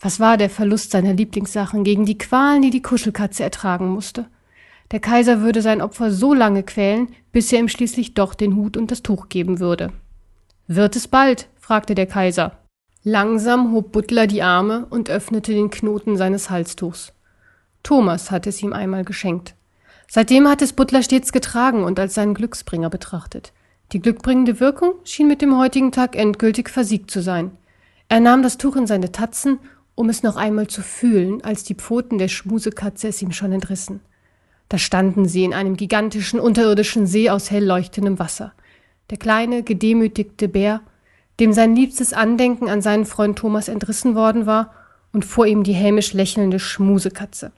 Was 0.00 0.18
war 0.18 0.36
der 0.36 0.50
Verlust 0.50 0.90
seiner 0.90 1.14
Lieblingssachen 1.14 1.84
gegen 1.84 2.06
die 2.06 2.18
Qualen, 2.18 2.62
die 2.62 2.70
die 2.70 2.82
Kuschelkatze 2.82 3.44
ertragen 3.44 3.86
musste? 3.86 4.26
Der 4.92 5.00
Kaiser 5.00 5.40
würde 5.40 5.62
sein 5.62 5.80
Opfer 5.80 6.10
so 6.10 6.34
lange 6.34 6.62
quälen, 6.62 7.08
bis 7.32 7.52
er 7.52 7.60
ihm 7.60 7.68
schließlich 7.68 8.14
doch 8.14 8.34
den 8.34 8.56
Hut 8.56 8.76
und 8.76 8.90
das 8.90 9.02
Tuch 9.02 9.28
geben 9.28 9.60
würde. 9.60 9.92
Wird 10.66 10.96
es 10.96 11.06
bald? 11.06 11.48
fragte 11.58 11.94
der 11.94 12.06
Kaiser. 12.06 12.58
Langsam 13.04 13.72
hob 13.72 13.92
Butler 13.92 14.26
die 14.26 14.42
Arme 14.42 14.86
und 14.90 15.08
öffnete 15.08 15.52
den 15.52 15.70
Knoten 15.70 16.16
seines 16.16 16.50
Halstuchs. 16.50 17.12
Thomas 17.82 18.30
hatte 18.30 18.50
es 18.50 18.62
ihm 18.62 18.72
einmal 18.72 19.04
geschenkt. 19.04 19.54
Seitdem 20.08 20.48
hat 20.48 20.60
es 20.60 20.72
Butler 20.72 21.02
stets 21.02 21.32
getragen 21.32 21.84
und 21.84 21.98
als 22.00 22.14
seinen 22.14 22.34
Glücksbringer 22.34 22.90
betrachtet. 22.90 23.52
Die 23.92 24.00
glückbringende 24.00 24.60
Wirkung 24.60 24.94
schien 25.04 25.28
mit 25.28 25.40
dem 25.40 25.56
heutigen 25.56 25.92
Tag 25.92 26.16
endgültig 26.16 26.68
versiegt 26.68 27.10
zu 27.10 27.22
sein. 27.22 27.52
Er 28.08 28.20
nahm 28.20 28.42
das 28.42 28.58
Tuch 28.58 28.74
in 28.74 28.88
seine 28.88 29.12
Tatzen, 29.12 29.60
um 29.94 30.08
es 30.08 30.22
noch 30.22 30.36
einmal 30.36 30.66
zu 30.66 30.82
fühlen, 30.82 31.42
als 31.44 31.62
die 31.62 31.74
Pfoten 31.74 32.18
der 32.18 32.28
Schmusekatze 32.28 33.08
es 33.08 33.22
ihm 33.22 33.32
schon 33.32 33.52
entrissen. 33.52 34.00
Da 34.70 34.78
standen 34.78 35.28
sie 35.28 35.44
in 35.44 35.52
einem 35.52 35.76
gigantischen 35.76 36.38
unterirdischen 36.38 37.04
See 37.04 37.28
aus 37.28 37.50
hell 37.50 37.64
leuchtendem 37.64 38.20
Wasser. 38.20 38.52
Der 39.10 39.18
kleine, 39.18 39.64
gedemütigte 39.64 40.48
Bär, 40.48 40.80
dem 41.40 41.52
sein 41.52 41.74
liebstes 41.74 42.12
Andenken 42.12 42.68
an 42.68 42.80
seinen 42.80 43.04
Freund 43.04 43.36
Thomas 43.36 43.66
entrissen 43.68 44.14
worden 44.14 44.46
war, 44.46 44.72
und 45.12 45.24
vor 45.24 45.44
ihm 45.44 45.64
die 45.64 45.72
hämisch 45.72 46.12
lächelnde 46.12 46.60
Schmusekatze. 46.60 47.50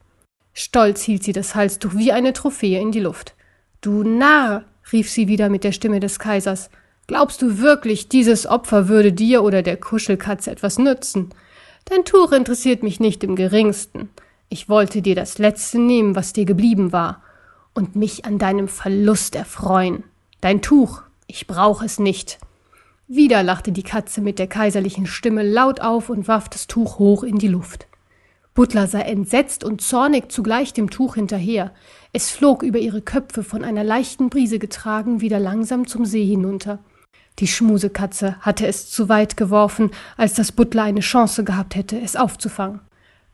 Stolz 0.55 1.03
hielt 1.03 1.23
sie 1.23 1.35
das 1.35 1.55
Halstuch 1.55 1.93
wie 1.95 2.13
eine 2.13 2.33
Trophäe 2.33 2.81
in 2.81 2.93
die 2.93 3.01
Luft. 3.01 3.35
Du 3.83 4.03
Narr, 4.05 4.65
rief 4.91 5.11
sie 5.11 5.29
wieder 5.29 5.51
mit 5.51 5.63
der 5.63 5.73
Stimme 5.73 6.01
des 6.01 6.19
Kaisers. 6.19 6.71
Glaubst 7.09 7.43
du 7.43 7.59
wirklich, 7.59 8.09
dieses 8.09 8.47
Opfer 8.47 8.89
würde 8.89 9.13
dir 9.13 9.43
oder 9.43 9.61
der 9.61 9.77
Kuschelkatze 9.77 10.51
etwas 10.51 10.79
nützen? 10.79 11.29
Dein 11.85 12.07
Tuch 12.07 12.33
interessiert 12.33 12.83
mich 12.83 13.01
nicht 13.01 13.23
im 13.23 13.37
geringsten. 13.37 14.09
Ich 14.53 14.69
wollte 14.69 15.01
dir 15.01 15.15
das 15.15 15.39
Letzte 15.39 15.79
nehmen, 15.79 16.15
was 16.15 16.35
dir 16.35 16.45
geblieben 16.45 16.93
war, 16.93 17.23
und 17.73 17.97
mich 17.97 18.27
an 18.27 18.39
deinem 18.39 18.69
Verlust 18.69 19.35
erfreuen. 19.35 20.05
Dein 20.43 20.61
Tuch, 20.61 21.01
ich 21.27 21.47
brauch 21.47 21.83
es 21.83 21.99
nicht. 21.99 22.39
Wieder 23.09 23.43
lachte 23.43 23.73
die 23.73 23.83
Katze 23.83 24.21
mit 24.21 24.39
der 24.39 24.49
kaiserlichen 24.49 25.07
Stimme 25.07 25.43
laut 25.43 25.81
auf 25.81 26.11
und 26.11 26.29
warf 26.29 26.51
das 26.51 26.67
Tuch 26.67 26.99
hoch 26.99 27.23
in 27.23 27.39
die 27.39 27.49
Luft. 27.49 27.87
Butler 28.53 28.87
sah 28.89 29.01
entsetzt 29.01 29.65
und 29.65 29.81
zornig 29.81 30.31
zugleich 30.31 30.75
dem 30.75 30.91
Tuch 30.91 31.15
hinterher. 31.15 31.73
Es 32.13 32.29
flog 32.31 32.63
über 32.63 32.79
ihre 32.79 33.01
Köpfe 33.01 33.45
von 33.45 33.65
einer 33.65 33.85
leichten 33.85 34.29
Brise 34.29 34.59
getragen 34.59 35.23
wieder 35.23 35.41
langsam 35.41 35.87
zum 35.87 36.05
See 36.05 36.27
hinunter. 36.27 36.79
Die 37.39 37.47
Schmusekatze 37.47 38.37
hatte 38.41 38.67
es 38.67 38.91
zu 38.91 39.09
weit 39.09 39.39
geworfen, 39.39 39.93
als 40.19 40.35
dass 40.35 40.53
Butler 40.53 40.83
eine 40.83 41.01
Chance 41.01 41.43
gehabt 41.43 41.75
hätte, 41.75 41.99
es 41.99 42.17
aufzufangen. 42.17 42.81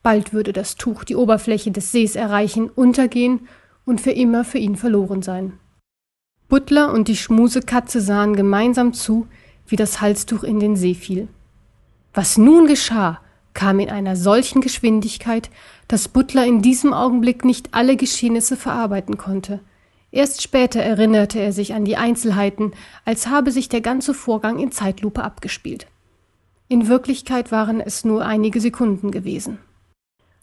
Bald 0.02 0.32
würde 0.32 0.52
das 0.52 0.76
Tuch 0.76 1.04
die 1.04 1.16
Oberfläche 1.16 1.70
des 1.70 1.92
Sees 1.92 2.16
erreichen, 2.16 2.70
untergehen 2.70 3.48
und 3.84 4.00
für 4.00 4.12
immer 4.12 4.44
für 4.44 4.58
ihn 4.58 4.76
verloren 4.76 5.22
sein. 5.22 5.58
Butler 6.48 6.92
und 6.92 7.08
die 7.08 7.16
Schmusekatze 7.16 8.00
sahen 8.00 8.34
gemeinsam 8.34 8.94
zu, 8.94 9.26
wie 9.66 9.76
das 9.76 10.00
Halstuch 10.00 10.44
in 10.44 10.60
den 10.60 10.76
See 10.76 10.94
fiel. 10.94 11.28
Was 12.14 12.38
nun 12.38 12.66
geschah, 12.66 13.20
kam 13.52 13.80
in 13.80 13.90
einer 13.90 14.16
solchen 14.16 14.60
Geschwindigkeit, 14.60 15.50
dass 15.88 16.08
Butler 16.08 16.46
in 16.46 16.62
diesem 16.62 16.94
Augenblick 16.94 17.44
nicht 17.44 17.74
alle 17.74 17.96
Geschehnisse 17.96 18.56
verarbeiten 18.56 19.18
konnte. 19.18 19.60
Erst 20.10 20.42
später 20.42 20.80
erinnerte 20.80 21.38
er 21.38 21.52
sich 21.52 21.74
an 21.74 21.84
die 21.84 21.96
Einzelheiten, 21.96 22.72
als 23.04 23.26
habe 23.26 23.50
sich 23.50 23.68
der 23.68 23.80
ganze 23.80 24.14
Vorgang 24.14 24.58
in 24.58 24.72
Zeitlupe 24.72 25.22
abgespielt. 25.22 25.86
In 26.68 26.88
Wirklichkeit 26.88 27.52
waren 27.52 27.80
es 27.80 28.04
nur 28.04 28.24
einige 28.24 28.60
Sekunden 28.60 29.10
gewesen. 29.10 29.58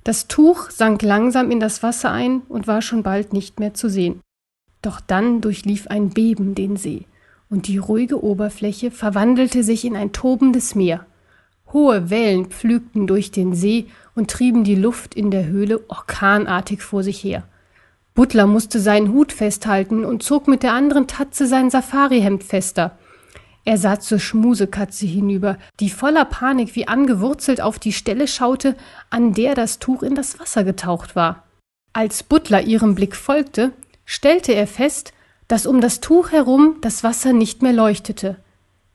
Das 0.05 0.27
Tuch 0.27 0.69
sank 0.69 1.01
langsam 1.01 1.49
in 1.49 1.59
das 1.59 1.81
Wasser 1.81 2.11
ein 2.11 2.43
und 2.47 2.67
war 2.67 2.83
schon 2.83 3.01
bald 3.01 3.33
nicht 3.33 3.59
mehr 3.59 3.73
zu 3.73 3.89
sehen. 3.89 4.21
Doch 4.83 5.01
dann 5.01 5.41
durchlief 5.41 5.87
ein 5.87 6.11
Beben 6.11 6.53
den 6.53 6.77
See, 6.77 7.05
und 7.49 7.67
die 7.67 7.79
ruhige 7.79 8.23
Oberfläche 8.23 8.91
verwandelte 8.91 9.63
sich 9.63 9.83
in 9.83 9.95
ein 9.95 10.11
tobendes 10.11 10.75
Meer. 10.75 11.07
Hohe 11.73 12.11
Wellen 12.11 12.45
pflügten 12.45 13.07
durch 13.07 13.31
den 13.31 13.55
See 13.55 13.87
und 14.13 14.29
trieben 14.29 14.63
die 14.63 14.75
Luft 14.75 15.15
in 15.15 15.31
der 15.31 15.47
Höhle 15.47 15.83
orkanartig 15.89 16.83
vor 16.83 17.01
sich 17.01 17.23
her. 17.23 17.43
Butler 18.13 18.45
musste 18.45 18.79
seinen 18.79 19.11
Hut 19.11 19.31
festhalten 19.31 20.05
und 20.05 20.21
zog 20.21 20.47
mit 20.47 20.61
der 20.61 20.73
anderen 20.73 21.07
Tatze 21.07 21.47
sein 21.47 21.71
Safarihemd 21.71 22.43
fester. 22.43 22.95
Er 23.65 23.79
sah 23.79 23.99
zur 23.99 24.19
Schmusekatze 24.19 25.07
hinüber, 25.07 25.57
die 25.79 25.89
voller 25.89 26.25
Panik 26.25 26.75
wie 26.75 26.87
angewurzelt 26.87 27.61
auf 27.61 27.79
die 27.79 27.93
Stelle 27.93 28.27
schaute, 28.27 28.75
an 29.09 29.33
der 29.33 29.55
das 29.55 29.79
Tuch 29.79 30.03
in 30.03 30.13
das 30.13 30.39
Wasser 30.39 30.63
getaucht 30.63 31.15
war. 31.15 31.43
Als 31.91 32.21
Butler 32.23 32.61
ihrem 32.61 32.93
Blick 32.93 33.15
folgte, 33.15 33.71
stellte 34.05 34.53
er 34.53 34.67
fest, 34.67 35.13
dass 35.47 35.65
um 35.65 35.81
das 35.81 35.99
Tuch 35.99 36.31
herum 36.31 36.77
das 36.81 37.03
Wasser 37.03 37.33
nicht 37.33 37.63
mehr 37.63 37.73
leuchtete. 37.73 38.37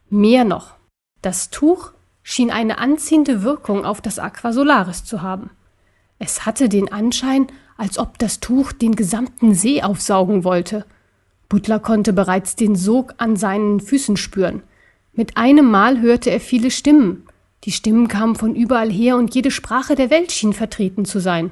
Mehr 0.08 0.44
noch, 0.44 0.74
das 1.20 1.50
Tuch 1.50 1.92
schien 2.22 2.50
eine 2.50 2.78
anziehende 2.78 3.42
Wirkung 3.42 3.84
auf 3.84 4.00
das 4.00 4.18
Aqua 4.18 4.52
Solaris 4.52 5.04
zu 5.04 5.22
haben. 5.22 5.50
Es 6.18 6.46
hatte 6.46 6.68
den 6.68 6.92
Anschein, 6.92 7.48
als 7.76 7.98
ob 7.98 8.18
das 8.18 8.38
Tuch 8.40 8.72
den 8.72 8.94
gesamten 8.94 9.54
See 9.54 9.82
aufsaugen 9.82 10.44
wollte. 10.44 10.84
Butler 11.50 11.80
konnte 11.80 12.12
bereits 12.12 12.54
den 12.54 12.76
Sog 12.76 13.14
an 13.18 13.34
seinen 13.34 13.80
Füßen 13.80 14.16
spüren. 14.16 14.62
Mit 15.12 15.36
einem 15.36 15.68
Mal 15.68 16.00
hörte 16.00 16.30
er 16.30 16.38
viele 16.38 16.70
Stimmen. 16.70 17.26
Die 17.64 17.72
Stimmen 17.72 18.06
kamen 18.06 18.36
von 18.36 18.54
überall 18.54 18.88
her 18.88 19.16
und 19.16 19.34
jede 19.34 19.50
Sprache 19.50 19.96
der 19.96 20.10
Welt 20.10 20.30
schien 20.30 20.52
vertreten 20.52 21.04
zu 21.04 21.18
sein. 21.18 21.50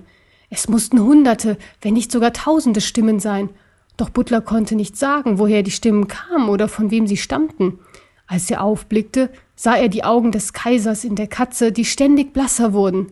Es 0.51 0.69
mussten 0.69 1.01
Hunderte, 1.01 1.59
wenn 1.83 1.95
nicht 1.95 2.13
sogar 2.13 2.33
Tausende 2.33 2.81
Stimmen 2.81 3.19
sein. 3.19 3.51
Doch 3.97 4.09
Butler 4.09 4.41
konnte 4.41 4.77
nicht 4.77 4.97
sagen, 4.97 5.41
woher 5.41 5.65
die 5.65 5.73
Stimmen 5.73 6.07
kamen 6.07 6.49
oder 6.49 6.69
von 6.69 6.93
wem 6.93 7.09
sie 7.09 7.17
stammten. 7.17 7.81
Als 8.29 8.49
er 8.53 8.63
aufblickte, 8.63 9.31
sah 9.57 9.75
er 9.75 9.89
die 9.89 10.05
Augen 10.05 10.31
des 10.31 10.53
Kaisers 10.53 11.03
in 11.03 11.17
der 11.17 11.27
Katze, 11.27 11.73
die 11.73 11.85
ständig 11.85 12.33
blasser 12.33 12.73
wurden. 12.73 13.09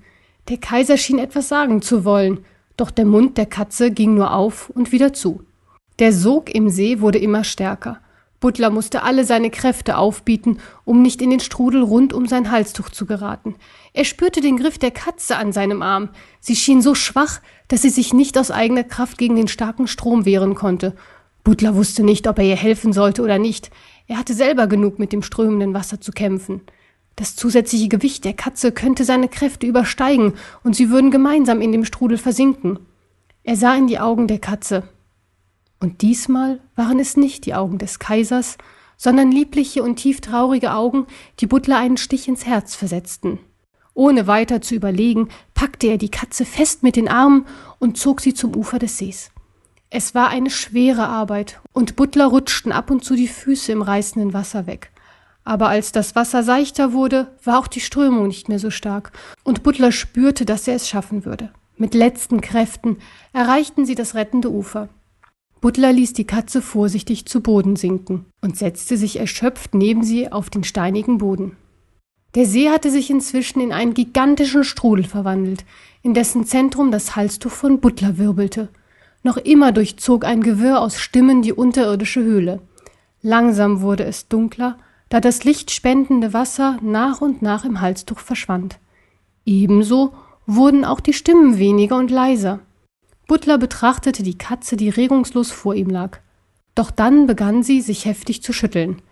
Der 0.48 0.58
Kaiser 0.58 0.96
schien 0.96 1.18
etwas 1.18 1.48
sagen 1.48 1.82
zu 1.82 2.04
wollen, 2.04 2.44
doch 2.76 2.92
der 2.92 3.06
Mund 3.06 3.38
der 3.38 3.46
Katze 3.46 3.90
ging 3.90 4.14
nur 4.14 4.32
auf 4.32 4.70
und 4.70 4.92
wieder 4.92 5.12
zu. 5.12 5.45
Der 5.98 6.12
Sog 6.12 6.54
im 6.54 6.68
See 6.68 7.00
wurde 7.00 7.18
immer 7.18 7.42
stärker. 7.42 8.00
Butler 8.38 8.68
musste 8.68 9.02
alle 9.02 9.24
seine 9.24 9.48
Kräfte 9.48 9.96
aufbieten, 9.96 10.58
um 10.84 11.00
nicht 11.00 11.22
in 11.22 11.30
den 11.30 11.40
Strudel 11.40 11.82
rund 11.82 12.12
um 12.12 12.26
sein 12.26 12.50
Halstuch 12.50 12.90
zu 12.90 13.06
geraten. 13.06 13.54
Er 13.94 14.04
spürte 14.04 14.42
den 14.42 14.58
Griff 14.58 14.76
der 14.76 14.90
Katze 14.90 15.36
an 15.36 15.52
seinem 15.52 15.80
Arm. 15.80 16.10
Sie 16.38 16.54
schien 16.54 16.82
so 16.82 16.94
schwach, 16.94 17.40
dass 17.68 17.80
sie 17.80 17.88
sich 17.88 18.12
nicht 18.12 18.36
aus 18.36 18.50
eigener 18.50 18.84
Kraft 18.84 19.16
gegen 19.16 19.36
den 19.36 19.48
starken 19.48 19.86
Strom 19.86 20.26
wehren 20.26 20.54
konnte. 20.54 20.94
Butler 21.44 21.76
wusste 21.76 22.02
nicht, 22.02 22.28
ob 22.28 22.38
er 22.38 22.44
ihr 22.44 22.56
helfen 22.56 22.92
sollte 22.92 23.22
oder 23.22 23.38
nicht. 23.38 23.70
Er 24.06 24.18
hatte 24.18 24.34
selber 24.34 24.66
genug 24.66 24.98
mit 24.98 25.12
dem 25.12 25.22
strömenden 25.22 25.72
Wasser 25.72 26.00
zu 26.00 26.12
kämpfen. 26.12 26.60
Das 27.14 27.36
zusätzliche 27.36 27.88
Gewicht 27.88 28.26
der 28.26 28.34
Katze 28.34 28.70
könnte 28.70 29.04
seine 29.04 29.28
Kräfte 29.28 29.66
übersteigen 29.66 30.34
und 30.62 30.76
sie 30.76 30.90
würden 30.90 31.10
gemeinsam 31.10 31.62
in 31.62 31.72
dem 31.72 31.86
Strudel 31.86 32.18
versinken. 32.18 32.80
Er 33.44 33.56
sah 33.56 33.74
in 33.74 33.86
die 33.86 33.98
Augen 33.98 34.26
der 34.28 34.40
Katze. 34.40 34.82
Und 35.80 36.02
diesmal 36.02 36.60
waren 36.74 36.98
es 36.98 37.16
nicht 37.16 37.46
die 37.46 37.54
Augen 37.54 37.78
des 37.78 37.98
Kaisers, 37.98 38.56
sondern 38.96 39.30
liebliche 39.30 39.82
und 39.82 39.96
tieftraurige 39.96 40.72
Augen, 40.72 41.06
die 41.40 41.46
Butler 41.46 41.78
einen 41.78 41.96
Stich 41.96 42.28
ins 42.28 42.46
Herz 42.46 42.74
versetzten. 42.74 43.38
Ohne 43.94 44.26
weiter 44.26 44.60
zu 44.60 44.74
überlegen, 44.74 45.28
packte 45.54 45.86
er 45.86 45.98
die 45.98 46.10
Katze 46.10 46.44
fest 46.44 46.82
mit 46.82 46.96
den 46.96 47.08
Armen 47.08 47.46
und 47.78 47.96
zog 47.96 48.20
sie 48.20 48.34
zum 48.34 48.54
Ufer 48.54 48.78
des 48.78 48.98
Sees. 48.98 49.30
Es 49.88 50.14
war 50.14 50.28
eine 50.28 50.50
schwere 50.50 51.06
Arbeit, 51.06 51.60
und 51.72 51.96
Butler 51.96 52.26
rutschten 52.26 52.72
ab 52.72 52.90
und 52.90 53.04
zu 53.04 53.14
die 53.14 53.28
Füße 53.28 53.72
im 53.72 53.82
reißenden 53.82 54.34
Wasser 54.34 54.66
weg. 54.66 54.90
Aber 55.44 55.68
als 55.68 55.92
das 55.92 56.16
Wasser 56.16 56.42
seichter 56.42 56.92
wurde, 56.92 57.28
war 57.44 57.58
auch 57.58 57.68
die 57.68 57.80
Strömung 57.80 58.26
nicht 58.26 58.48
mehr 58.48 58.58
so 58.58 58.70
stark, 58.70 59.12
und 59.44 59.62
Butler 59.62 59.92
spürte, 59.92 60.44
dass 60.44 60.66
er 60.66 60.74
es 60.74 60.88
schaffen 60.88 61.24
würde. 61.24 61.50
Mit 61.76 61.94
letzten 61.94 62.40
Kräften 62.40 62.98
erreichten 63.32 63.86
sie 63.86 63.94
das 63.94 64.14
rettende 64.14 64.50
Ufer. 64.50 64.88
Butler 65.60 65.92
ließ 65.92 66.12
die 66.12 66.26
Katze 66.26 66.62
vorsichtig 66.62 67.26
zu 67.26 67.40
Boden 67.40 67.76
sinken 67.76 68.26
und 68.40 68.56
setzte 68.56 68.96
sich 68.96 69.18
erschöpft 69.18 69.74
neben 69.74 70.04
sie 70.04 70.30
auf 70.30 70.50
den 70.50 70.64
steinigen 70.64 71.18
Boden. 71.18 71.56
Der 72.34 72.46
See 72.46 72.68
hatte 72.68 72.90
sich 72.90 73.10
inzwischen 73.10 73.60
in 73.60 73.72
einen 73.72 73.94
gigantischen 73.94 74.64
Strudel 74.64 75.04
verwandelt, 75.04 75.64
in 76.02 76.12
dessen 76.12 76.44
Zentrum 76.44 76.90
das 76.90 77.16
Halstuch 77.16 77.52
von 77.52 77.80
Butler 77.80 78.18
wirbelte. 78.18 78.68
Noch 79.22 79.38
immer 79.38 79.72
durchzog 79.72 80.24
ein 80.24 80.42
Gewirr 80.42 80.80
aus 80.80 81.00
Stimmen 81.00 81.42
die 81.42 81.52
unterirdische 81.52 82.22
Höhle. 82.22 82.60
Langsam 83.22 83.80
wurde 83.80 84.04
es 84.04 84.28
dunkler 84.28 84.76
da 85.08 85.20
das 85.20 85.44
lichtspendende 85.44 86.32
Wasser 86.32 86.78
nach 86.82 87.20
und 87.20 87.42
nach 87.42 87.64
im 87.64 87.80
Halstuch 87.80 88.18
verschwand. 88.18 88.78
Ebenso 89.44 90.14
wurden 90.46 90.84
auch 90.84 91.00
die 91.00 91.12
Stimmen 91.12 91.58
weniger 91.58 91.96
und 91.96 92.10
leiser. 92.10 92.60
Butler 93.26 93.58
betrachtete 93.58 94.22
die 94.22 94.38
Katze, 94.38 94.76
die 94.76 94.88
regungslos 94.88 95.50
vor 95.50 95.74
ihm 95.74 95.90
lag. 95.90 96.18
Doch 96.74 96.90
dann 96.90 97.26
begann 97.26 97.62
sie, 97.62 97.80
sich 97.80 98.04
heftig 98.04 98.42
zu 98.42 98.52
schütteln. 98.52 99.02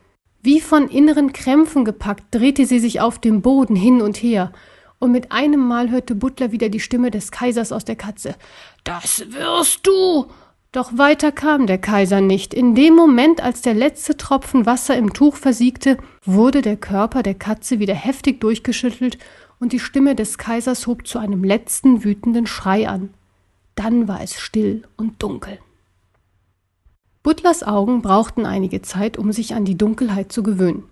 Wie 0.42 0.61
von 0.61 0.88
inneren 0.88 1.33
Krämpfen 1.33 1.85
gepackt, 1.85 2.27
drehte 2.31 2.66
sie 2.66 2.79
sich 2.79 3.00
auf 3.00 3.18
dem 3.18 3.42
Boden 3.42 3.77
hin 3.77 4.03
und 4.03 4.16
her, 4.16 4.53
und 4.98 5.11
mit 5.11 5.33
einem 5.33 5.61
Mal 5.61 5.90
hörte 5.90 6.14
Butler 6.14 6.53
wieder 6.53 6.68
die 6.68 6.81
Stimme 6.81 7.11
des 7.11 7.31
Kaisers 7.31 7.72
aus 7.72 7.85
der 7.85 7.96
Katze. 7.96 8.37
Das 8.85 9.24
wirst 9.31 9.87
du! 9.87 10.27
Doch 10.72 10.98
weiter 10.98 11.31
kam 11.31 11.66
der 11.66 11.79
Kaiser 11.79 12.20
nicht. 12.20 12.53
In 12.53 12.74
dem 12.74 12.94
Moment, 12.94 13.40
als 13.40 13.62
der 13.62 13.74
letzte 13.74 14.16
Tropfen 14.16 14.66
Wasser 14.66 14.96
im 14.96 15.12
Tuch 15.12 15.37
versiegte, 15.37 15.98
wurde 16.24 16.62
der 16.62 16.77
Körper 16.77 17.22
der 17.22 17.35
Katze 17.35 17.79
wieder 17.79 17.94
heftig 17.94 18.40
durchgeschüttelt 18.40 19.18
und 19.61 19.72
die 19.72 19.79
Stimme 19.79 20.16
des 20.16 20.37
Kaisers 20.37 20.87
hob 20.87 21.07
zu 21.07 21.18
einem 21.18 21.44
letzten 21.44 22.03
wütenden 22.03 22.46
Schrei 22.46 22.88
an. 22.88 23.11
Dann 23.75 24.09
war 24.09 24.21
es 24.23 24.39
still 24.39 24.85
und 24.97 25.23
dunkel. 25.23 25.59
Butlers 27.23 27.63
Augen 27.63 28.03
brauchten 28.03 28.45
einige 28.45 28.83
Zeit, 28.83 29.17
um 29.19 29.33
sich 29.33 29.55
an 29.55 29.65
die 29.65 29.79
Dunkelheit 29.79 30.31
zu 30.31 30.43
gewöhnen. 30.43 30.85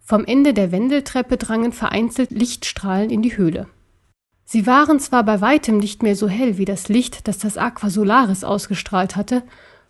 Vom 0.00 0.24
Ende 0.24 0.54
der 0.54 0.72
Wendeltreppe 0.72 1.36
drangen 1.36 1.72
vereinzelt 1.72 2.30
Lichtstrahlen 2.30 3.10
in 3.10 3.22
die 3.22 3.36
Höhle. 3.36 3.68
Sie 4.44 4.66
waren 4.66 5.00
zwar 5.00 5.22
bei 5.24 5.40
weitem 5.40 5.78
nicht 5.78 6.02
mehr 6.02 6.16
so 6.16 6.28
hell 6.28 6.58
wie 6.58 6.64
das 6.66 6.88
Licht, 6.88 7.26
das 7.28 7.38
das 7.38 7.56
Aqua 7.56 7.90
Solaris 7.90 8.44
ausgestrahlt 8.44 9.16
hatte, 9.16 9.42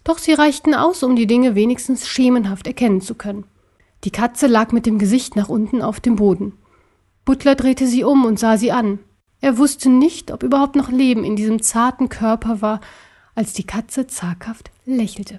doch 0.05 0.19
sie 0.19 0.33
reichten 0.33 0.75
aus, 0.75 1.03
um 1.03 1.17
die 1.17 1.27
Dinge 1.27 1.55
wenigstens 1.55 2.07
schemenhaft 2.07 2.67
erkennen 2.67 3.01
zu 3.01 3.15
können. 3.15 3.45
Die 4.05 4.11
Katze 4.11 4.47
lag 4.47 4.71
mit 4.71 4.87
dem 4.87 4.99
Gesicht 4.99 5.35
nach 5.35 5.49
unten 5.49 5.83
auf 5.83 5.99
dem 5.99 6.17
Boden. 6.17 6.53
Butler 7.25 7.55
drehte 7.55 7.87
sie 7.87 8.05
um 8.05 8.25
und 8.25 8.39
sah 8.39 8.57
sie 8.59 8.71
an. 8.71 8.99
Er 9.41 9.59
wusste 9.59 9.91
nicht, 9.91 10.31
ob 10.31 10.43
überhaupt 10.43 10.77
noch 10.77 10.91
Leben 10.91 11.25
in 11.25 11.37
diesem 11.37 11.63
zarten 11.63 12.09
Körper 12.09 12.63
war, 12.63 12.81
als 13.35 13.53
die 13.53 13.65
Katze 13.65 14.07
zaghaft 14.07 14.71
lächelte. 14.87 15.39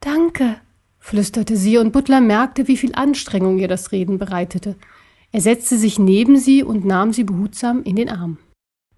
Danke, 0.00 0.60
flüsterte 0.98 1.56
sie, 1.56 1.78
und 1.78 1.92
Butler 1.92 2.20
merkte, 2.20 2.68
wie 2.68 2.76
viel 2.76 2.94
Anstrengung 2.94 3.58
ihr 3.58 3.68
das 3.68 3.92
Reden 3.92 4.18
bereitete. 4.18 4.76
Er 5.32 5.40
setzte 5.40 5.78
sich 5.78 5.98
neben 5.98 6.38
sie 6.38 6.62
und 6.62 6.84
nahm 6.84 7.12
sie 7.12 7.24
behutsam 7.24 7.82
in 7.82 7.96
den 7.96 8.08
Arm. 8.08 8.38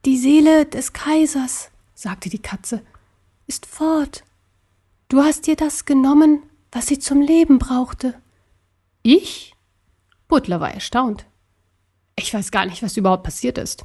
Die 0.05 0.19
Seele 0.19 0.67
des 0.67 0.93
Kaisers, 0.93 1.71
sagte 1.95 2.29
die 2.29 2.43
Katze, 2.43 2.83
ist 3.47 3.67
fort. 3.67 4.25
Du 5.09 5.23
hast 5.23 5.47
dir 5.47 5.57
das 5.57 5.85
genommen, 5.85 6.43
was 6.73 6.87
sie 6.87 6.99
zum 6.99 7.21
Leben 7.21 7.59
brauchte. 7.59 8.15
Ich? 9.03 9.55
Butler 10.29 10.61
war 10.61 10.73
erstaunt. 10.73 11.27
Ich 12.17 12.33
weiß 12.35 12.51
gar 12.51 12.67
nicht, 12.67 12.83
was 12.83 12.97
überhaupt 12.97 13.23
passiert 13.23 13.59
ist. 13.59 13.85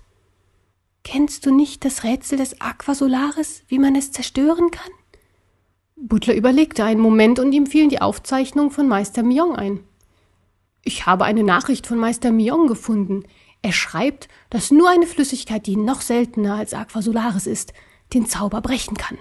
Kennst 1.11 1.47
du 1.47 1.51
nicht 1.51 1.85
das 1.85 2.03
Rätsel 2.03 2.37
des 2.37 2.61
Aquasolaris, 2.61 3.63
wie 3.67 3.79
man 3.79 3.95
es 3.95 4.11
zerstören 4.11 4.69
kann? 4.69 4.91
Butler 5.95 6.35
überlegte 6.35 6.83
einen 6.83 7.01
Moment 7.01 7.39
und 7.39 7.51
ihm 7.51 7.65
fielen 7.65 7.89
die 7.89 7.99
Aufzeichnungen 7.99 8.69
von 8.69 8.87
Meister 8.87 9.23
Mion 9.23 9.55
ein. 9.55 9.79
Ich 10.83 11.07
habe 11.07 11.25
eine 11.25 11.43
Nachricht 11.43 11.87
von 11.87 11.97
Meister 11.97 12.31
Mion 12.31 12.67
gefunden. 12.67 13.23
Er 13.63 13.71
schreibt, 13.71 14.27
dass 14.51 14.69
nur 14.69 14.87
eine 14.87 15.07
Flüssigkeit, 15.07 15.65
die 15.65 15.77
noch 15.77 16.01
seltener 16.01 16.53
als 16.53 16.75
Aquasolaris 16.75 17.47
ist, 17.47 17.73
den 18.13 18.27
Zauber 18.27 18.61
brechen 18.61 18.95
kann. 18.95 19.17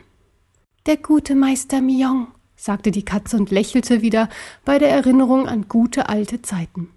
Der 0.85 0.99
gute 0.99 1.35
Meister 1.35 1.81
Mion, 1.81 2.27
sagte 2.55 2.91
die 2.91 3.07
Katze 3.07 3.39
und 3.39 3.51
lächelte 3.51 4.03
wieder 4.03 4.29
bei 4.67 4.79
der 4.79 4.91
Erinnerung 4.91 5.49
an 5.49 5.69
gute 5.69 6.11
alte 6.11 6.43
Zeiten. 6.43 6.91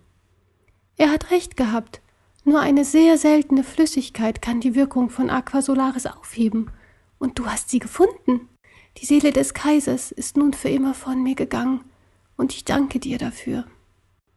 Er 0.97 1.11
hat 1.11 1.31
recht 1.31 1.55
gehabt. 1.55 2.00
Nur 2.43 2.59
eine 2.59 2.85
sehr 2.85 3.17
seltene 3.17 3.63
Flüssigkeit 3.63 4.41
kann 4.41 4.61
die 4.61 4.75
Wirkung 4.75 5.09
von 5.09 5.29
Aquasolaris 5.29 6.07
aufheben. 6.07 6.71
Und 7.19 7.37
du 7.37 7.45
hast 7.45 7.69
sie 7.69 7.79
gefunden. 7.79 8.49
Die 8.97 9.05
Seele 9.05 9.31
des 9.31 9.53
Kaisers 9.53 10.11
ist 10.11 10.37
nun 10.37 10.53
für 10.53 10.69
immer 10.69 10.93
von 10.93 11.21
mir 11.21 11.35
gegangen, 11.35 11.81
und 12.35 12.53
ich 12.53 12.65
danke 12.65 12.99
dir 12.99 13.17
dafür. 13.17 13.65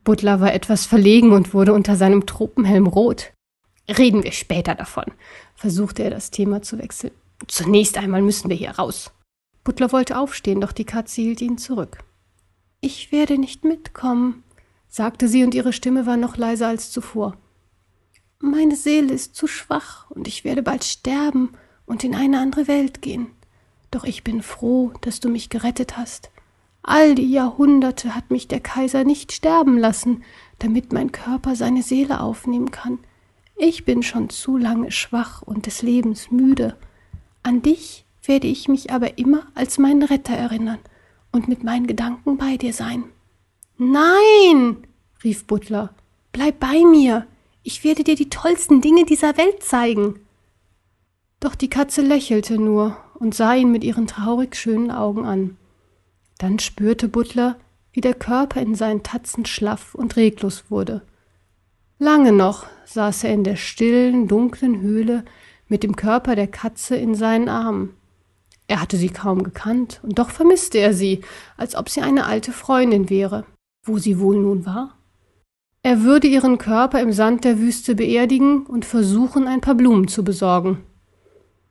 Butler 0.05 0.40
war 0.40 0.53
etwas 0.53 0.85
verlegen 0.85 1.33
und 1.33 1.55
wurde 1.55 1.73
unter 1.73 1.97
seinem 1.97 2.27
Tropenhelm 2.27 2.87
rot. 2.87 3.33
Reden 3.88 4.23
wir 4.23 4.33
später 4.33 4.75
davon, 4.75 5.07
versuchte 5.55 6.05
er 6.05 6.11
das 6.11 6.31
Thema 6.31 6.62
zu 6.62 6.79
wechseln. 6.79 7.12
Zunächst 7.49 7.97
einmal 7.99 8.23
müssen 8.23 8.51
wir 8.51 8.57
hier 8.57 8.73
raus. 8.73 9.11
Butler 9.64 9.93
wollte 9.93 10.19
aufstehen, 10.19 10.61
doch 10.61 10.73
die 10.73 10.85
Katze 10.85 11.23
hielt 11.23 11.40
ihn 11.40 11.59
zurück. 11.59 11.99
Ich 12.81 13.12
werde 13.12 13.38
nicht 13.38 13.64
mitkommen, 13.64 14.45
sagte 14.88 15.27
sie, 15.27 15.43
und 15.43 15.55
ihre 15.55 15.73
Stimme 15.73 16.05
war 16.05 16.19
noch 16.19 16.37
leiser 16.37 16.69
als 16.69 16.90
zuvor. 16.90 17.37
Meine 18.44 18.76
Seele 18.76 19.14
ist 19.14 19.35
zu 19.35 19.46
schwach, 19.46 20.11
und 20.11 20.28
ich 20.28 20.44
werde 20.44 20.62
bald 20.62 20.85
sterben 20.85 21.54
und 21.87 22.04
in 22.04 22.14
eine 22.14 22.40
andere 22.40 22.68
Welt 22.68 23.00
gehen. 23.00 23.28
Doch 23.90 24.04
ich 24.04 24.22
bin 24.22 24.42
froh, 24.42 24.92
dass 25.00 25.18
du 25.18 25.30
mich 25.30 25.48
gerettet 25.48 25.96
hast. 25.96 26.30
All 26.83 27.14
die 27.14 27.30
Jahrhunderte 27.30 28.14
hat 28.14 28.30
mich 28.30 28.46
der 28.46 28.61
Kaiser 28.61 29.04
nicht 29.04 29.33
sterben 29.33 29.78
lassen, 29.78 30.24
damit 30.59 30.92
mein 30.92 31.11
Körper 31.11 31.57
seine 31.57 31.83
Seele 31.83 32.20
aufnehmen 32.20 32.70
kann. 32.70 32.98
Ich 33.57 33.87
bin 33.87 34.02
schon 34.02 34.28
zu 34.28 34.59
lange 34.59 34.90
schwach 34.90 35.40
und 35.40 35.64
des 35.64 35.80
Lebens 35.80 36.30
müde. 36.30 36.76
An 37.42 37.62
dich 37.62 38.04
werde 38.24 38.46
ich 38.46 38.68
mich 38.68 38.92
aber 38.92 39.16
immer 39.16 39.46
als 39.54 39.78
meinen 39.78 40.02
Retter 40.02 40.35
erinnern 40.35 40.80
und 41.33 41.48
mit 41.48 41.64
meinen 41.64 41.87
Gedanken 41.87 42.37
bei 42.37 42.59
dir 42.59 42.74
sein. 42.74 43.04
Nein, 43.78 44.87
rief 45.24 45.46
Butler, 45.46 45.94
bleib 46.30 46.61
bei 46.61 46.85
mir. 46.85 47.26
Ich 47.66 47.83
werde 47.83 48.05
dir 48.05 48.14
die 48.14 48.29
tollsten 48.29 48.83
Dinge 48.83 49.07
dieser 49.07 49.38
Welt 49.38 49.62
zeigen. 49.62 50.20
Doch 51.40 51.55
die 51.55 51.70
Katze 51.70 52.03
lächelte 52.03 52.59
nur 52.59 52.98
und 53.14 53.35
sah 53.35 53.55
ihn 53.55 53.72
mit 53.72 53.85
ihren 53.85 54.07
traurig 54.07 54.55
schönen 54.55 54.90
Augen 54.90 55.24
an. 55.24 55.57
Dann 56.37 56.59
spürte 56.59 57.09
Butler, 57.09 57.57
wie 57.90 58.03
der 58.03 58.12
Körper 58.12 58.61
in 58.61 58.74
seinen 58.74 59.03
Tatzen 59.03 59.46
schlaff 59.46 59.94
und 59.94 60.16
reglos 60.16 60.64
wurde. 60.68 61.00
Lange 61.98 62.33
noch 62.33 62.66
saß 62.85 63.24
er 63.24 63.33
in 63.33 63.44
der 63.44 63.57
stillen, 63.57 64.29
dunklen 64.29 64.83
Höhle 64.83 65.24
mit 65.66 65.83
dem 65.85 65.96
Körper 65.96 66.37
der 66.37 66.48
Katze 66.48 66.96
in 66.96 67.14
seinen 67.14 67.48
Armen. 67.48 67.94
Er 68.66 68.83
hatte 68.83 68.98
sie 68.98 69.11
kaum 69.11 69.42
gekannt, 69.42 70.00
und 70.03 70.18
doch 70.18 70.29
vermisste 70.29 70.79
er 70.79 70.92
sie, 70.92 71.22
als 71.57 71.77
ob 71.77 71.88
sie 71.88 72.03
eine 72.03 72.27
alte 72.27 72.53
Freundin 72.53 73.09
wäre. 73.09 73.46
Wo 73.85 73.96
sie 73.96 74.18
wohl 74.18 74.38
nun 74.38 74.66
war? 74.66 74.98
Er 75.87 76.01
würde 76.01 76.27
ihren 76.27 76.57
Körper 76.57 76.99
im 77.03 77.12
Sand 77.12 77.44
der 77.44 77.59
Wüste 77.59 77.94
beerdigen 77.94 78.64
und 78.64 78.87
versuchen, 78.87 79.47
ein 79.47 79.61
paar 79.61 79.75
Blumen 79.75 80.09
zu 80.09 80.25
besorgen. 80.25 80.79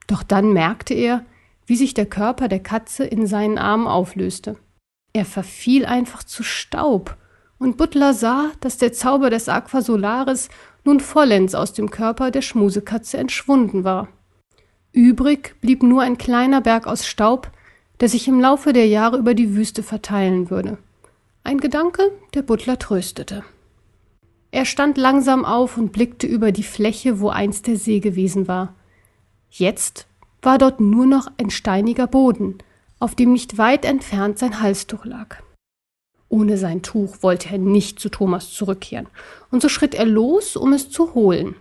Doch 0.06 0.22
dann 0.22 0.54
merkte 0.54 0.94
er, 0.94 1.26
wie 1.66 1.76
sich 1.76 1.96
der 1.96 2.06
Körper 2.06 2.48
der 2.48 2.60
Katze 2.60 3.06
in 3.06 3.26
seinen 3.26 3.58
Armen 3.58 3.88
auflöste. 3.88 4.56
Er 5.14 5.26
verfiel 5.26 5.88
einfach 5.88 6.24
zu 6.24 6.44
Staub, 6.44 7.18
und 7.58 7.78
Butler 7.78 8.14
sah, 8.14 8.52
dass 8.60 8.78
der 8.78 8.94
Zauber 8.94 9.32
des 9.32 9.50
Aquasolaris 9.50 10.50
nun 10.84 11.00
vollends 11.00 11.56
aus 11.56 11.74
dem 11.74 11.90
Körper 11.90 12.30
der 12.30 12.44
Schmusekatze 12.44 13.18
entschwunden 13.18 13.84
war. 13.84 14.10
Übrig 14.92 15.56
blieb 15.60 15.82
nur 15.82 16.04
ein 16.04 16.20
kleiner 16.20 16.62
Berg 16.62 16.86
aus 16.86 17.08
Staub, 17.08 17.50
der 18.00 18.10
sich 18.10 18.28
im 18.28 18.40
Laufe 18.40 18.74
der 18.74 18.86
Jahre 18.86 19.18
über 19.18 19.34
die 19.34 19.56
Wüste 19.56 19.82
verteilen 19.82 20.52
würde. 20.52 20.78
Ein 21.44 21.58
Gedanke, 21.58 22.12
der 22.36 22.44
Butler 22.44 22.78
tröstete. 22.78 23.44
Er 24.54 24.66
stand 24.66 25.00
langsam 25.00 25.46
auf 25.46 25.78
und 25.78 25.92
blickte 25.92 26.28
über 26.28 26.52
die 26.52 26.62
Fläche, 26.62 27.20
wo 27.20 27.30
einst 27.30 27.66
der 27.66 27.76
See 27.76 28.00
gewesen 28.00 28.48
war. 28.48 28.76
Jetzt 29.50 30.06
war 30.44 30.60
dort 30.60 30.80
nur 30.80 31.08
noch 31.08 31.26
ein 31.40 31.50
steiniger 31.50 32.06
Boden, 32.06 32.60
auf 33.00 33.16
dem 33.16 33.34
nicht 33.34 33.58
weit 33.58 33.84
entfernt 33.84 34.38
sein 34.38 34.62
Halstuch 34.62 35.06
lag. 35.06 35.38
Ohne 36.30 36.60
sein 36.60 36.84
Tuch 36.84 37.18
wollte 37.22 37.50
er 37.50 37.58
nicht 37.58 38.00
zu 38.00 38.10
Thomas 38.10 38.52
zurückkehren, 38.52 39.08
und 39.50 39.64
so 39.64 39.70
schritt 39.70 39.96
er 39.96 40.06
los, 40.06 40.56
um 40.56 40.72
es 40.74 40.92
zu 40.92 41.16
holen. 41.16 41.56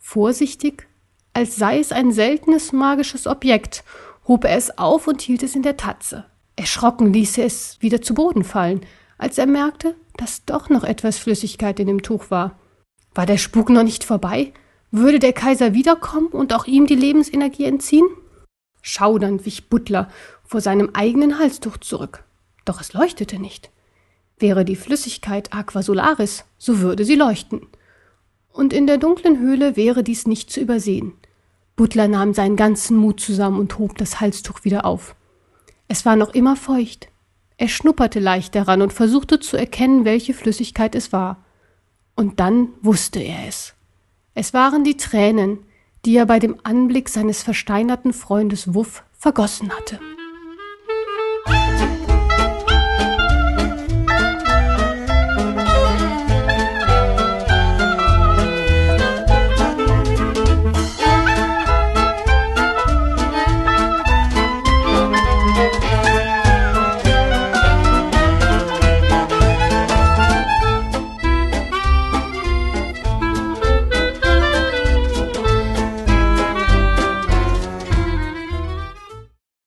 Vorsichtig, 0.00 0.88
als 1.32 1.54
sei 1.54 1.78
es 1.78 1.92
ein 1.92 2.10
seltenes 2.10 2.72
magisches 2.72 3.28
Objekt, 3.28 3.84
hob 4.26 4.44
er 4.46 4.56
es 4.56 4.78
auf 4.78 5.06
und 5.06 5.20
hielt 5.20 5.44
es 5.44 5.54
in 5.54 5.62
der 5.62 5.76
Tatze. 5.76 6.24
Erschrocken 6.56 7.12
ließ 7.12 7.38
er 7.38 7.46
es 7.46 7.80
wieder 7.80 8.02
zu 8.02 8.14
Boden 8.14 8.42
fallen, 8.42 8.80
als 9.20 9.36
er 9.36 9.46
merkte, 9.46 9.94
dass 10.16 10.46
doch 10.46 10.70
noch 10.70 10.82
etwas 10.82 11.18
Flüssigkeit 11.18 11.78
in 11.78 11.86
dem 11.86 12.02
Tuch 12.02 12.30
war. 12.30 12.58
War 13.14 13.26
der 13.26 13.36
Spuk 13.36 13.68
noch 13.68 13.82
nicht 13.82 14.02
vorbei? 14.02 14.54
Würde 14.90 15.18
der 15.18 15.34
Kaiser 15.34 15.74
wiederkommen 15.74 16.28
und 16.28 16.54
auch 16.54 16.64
ihm 16.64 16.86
die 16.86 16.94
Lebensenergie 16.94 17.64
entziehen? 17.64 18.06
Schaudernd 18.80 19.44
wich 19.44 19.68
Butler 19.68 20.08
vor 20.42 20.62
seinem 20.62 20.90
eigenen 20.94 21.38
Halstuch 21.38 21.76
zurück. 21.76 22.24
Doch 22.64 22.80
es 22.80 22.94
leuchtete 22.94 23.38
nicht. 23.38 23.70
Wäre 24.38 24.64
die 24.64 24.74
Flüssigkeit 24.74 25.52
Aquasolaris, 25.52 26.44
so 26.56 26.80
würde 26.80 27.04
sie 27.04 27.14
leuchten. 27.14 27.66
Und 28.50 28.72
in 28.72 28.86
der 28.86 28.96
dunklen 28.96 29.38
Höhle 29.38 29.76
wäre 29.76 30.02
dies 30.02 30.26
nicht 30.26 30.50
zu 30.50 30.60
übersehen. 30.60 31.12
Butler 31.76 32.08
nahm 32.08 32.32
seinen 32.32 32.56
ganzen 32.56 32.96
Mut 32.96 33.20
zusammen 33.20 33.60
und 33.60 33.78
hob 33.78 33.98
das 33.98 34.18
Halstuch 34.18 34.64
wieder 34.64 34.86
auf. 34.86 35.14
Es 35.88 36.06
war 36.06 36.16
noch 36.16 36.32
immer 36.32 36.56
feucht. 36.56 37.09
Er 37.60 37.68
schnupperte 37.68 38.20
leicht 38.20 38.54
daran 38.54 38.80
und 38.80 38.90
versuchte 38.90 39.38
zu 39.38 39.58
erkennen, 39.58 40.06
welche 40.06 40.32
Flüssigkeit 40.32 40.94
es 40.94 41.12
war. 41.12 41.44
Und 42.16 42.40
dann 42.40 42.68
wusste 42.80 43.20
er 43.20 43.46
es. 43.48 43.74
Es 44.32 44.54
waren 44.54 44.82
die 44.82 44.96
Tränen, 44.96 45.58
die 46.06 46.16
er 46.16 46.24
bei 46.24 46.38
dem 46.38 46.56
Anblick 46.62 47.10
seines 47.10 47.42
versteinerten 47.42 48.14
Freundes 48.14 48.72
Wuff 48.72 49.04
vergossen 49.12 49.68
hatte. 49.76 50.00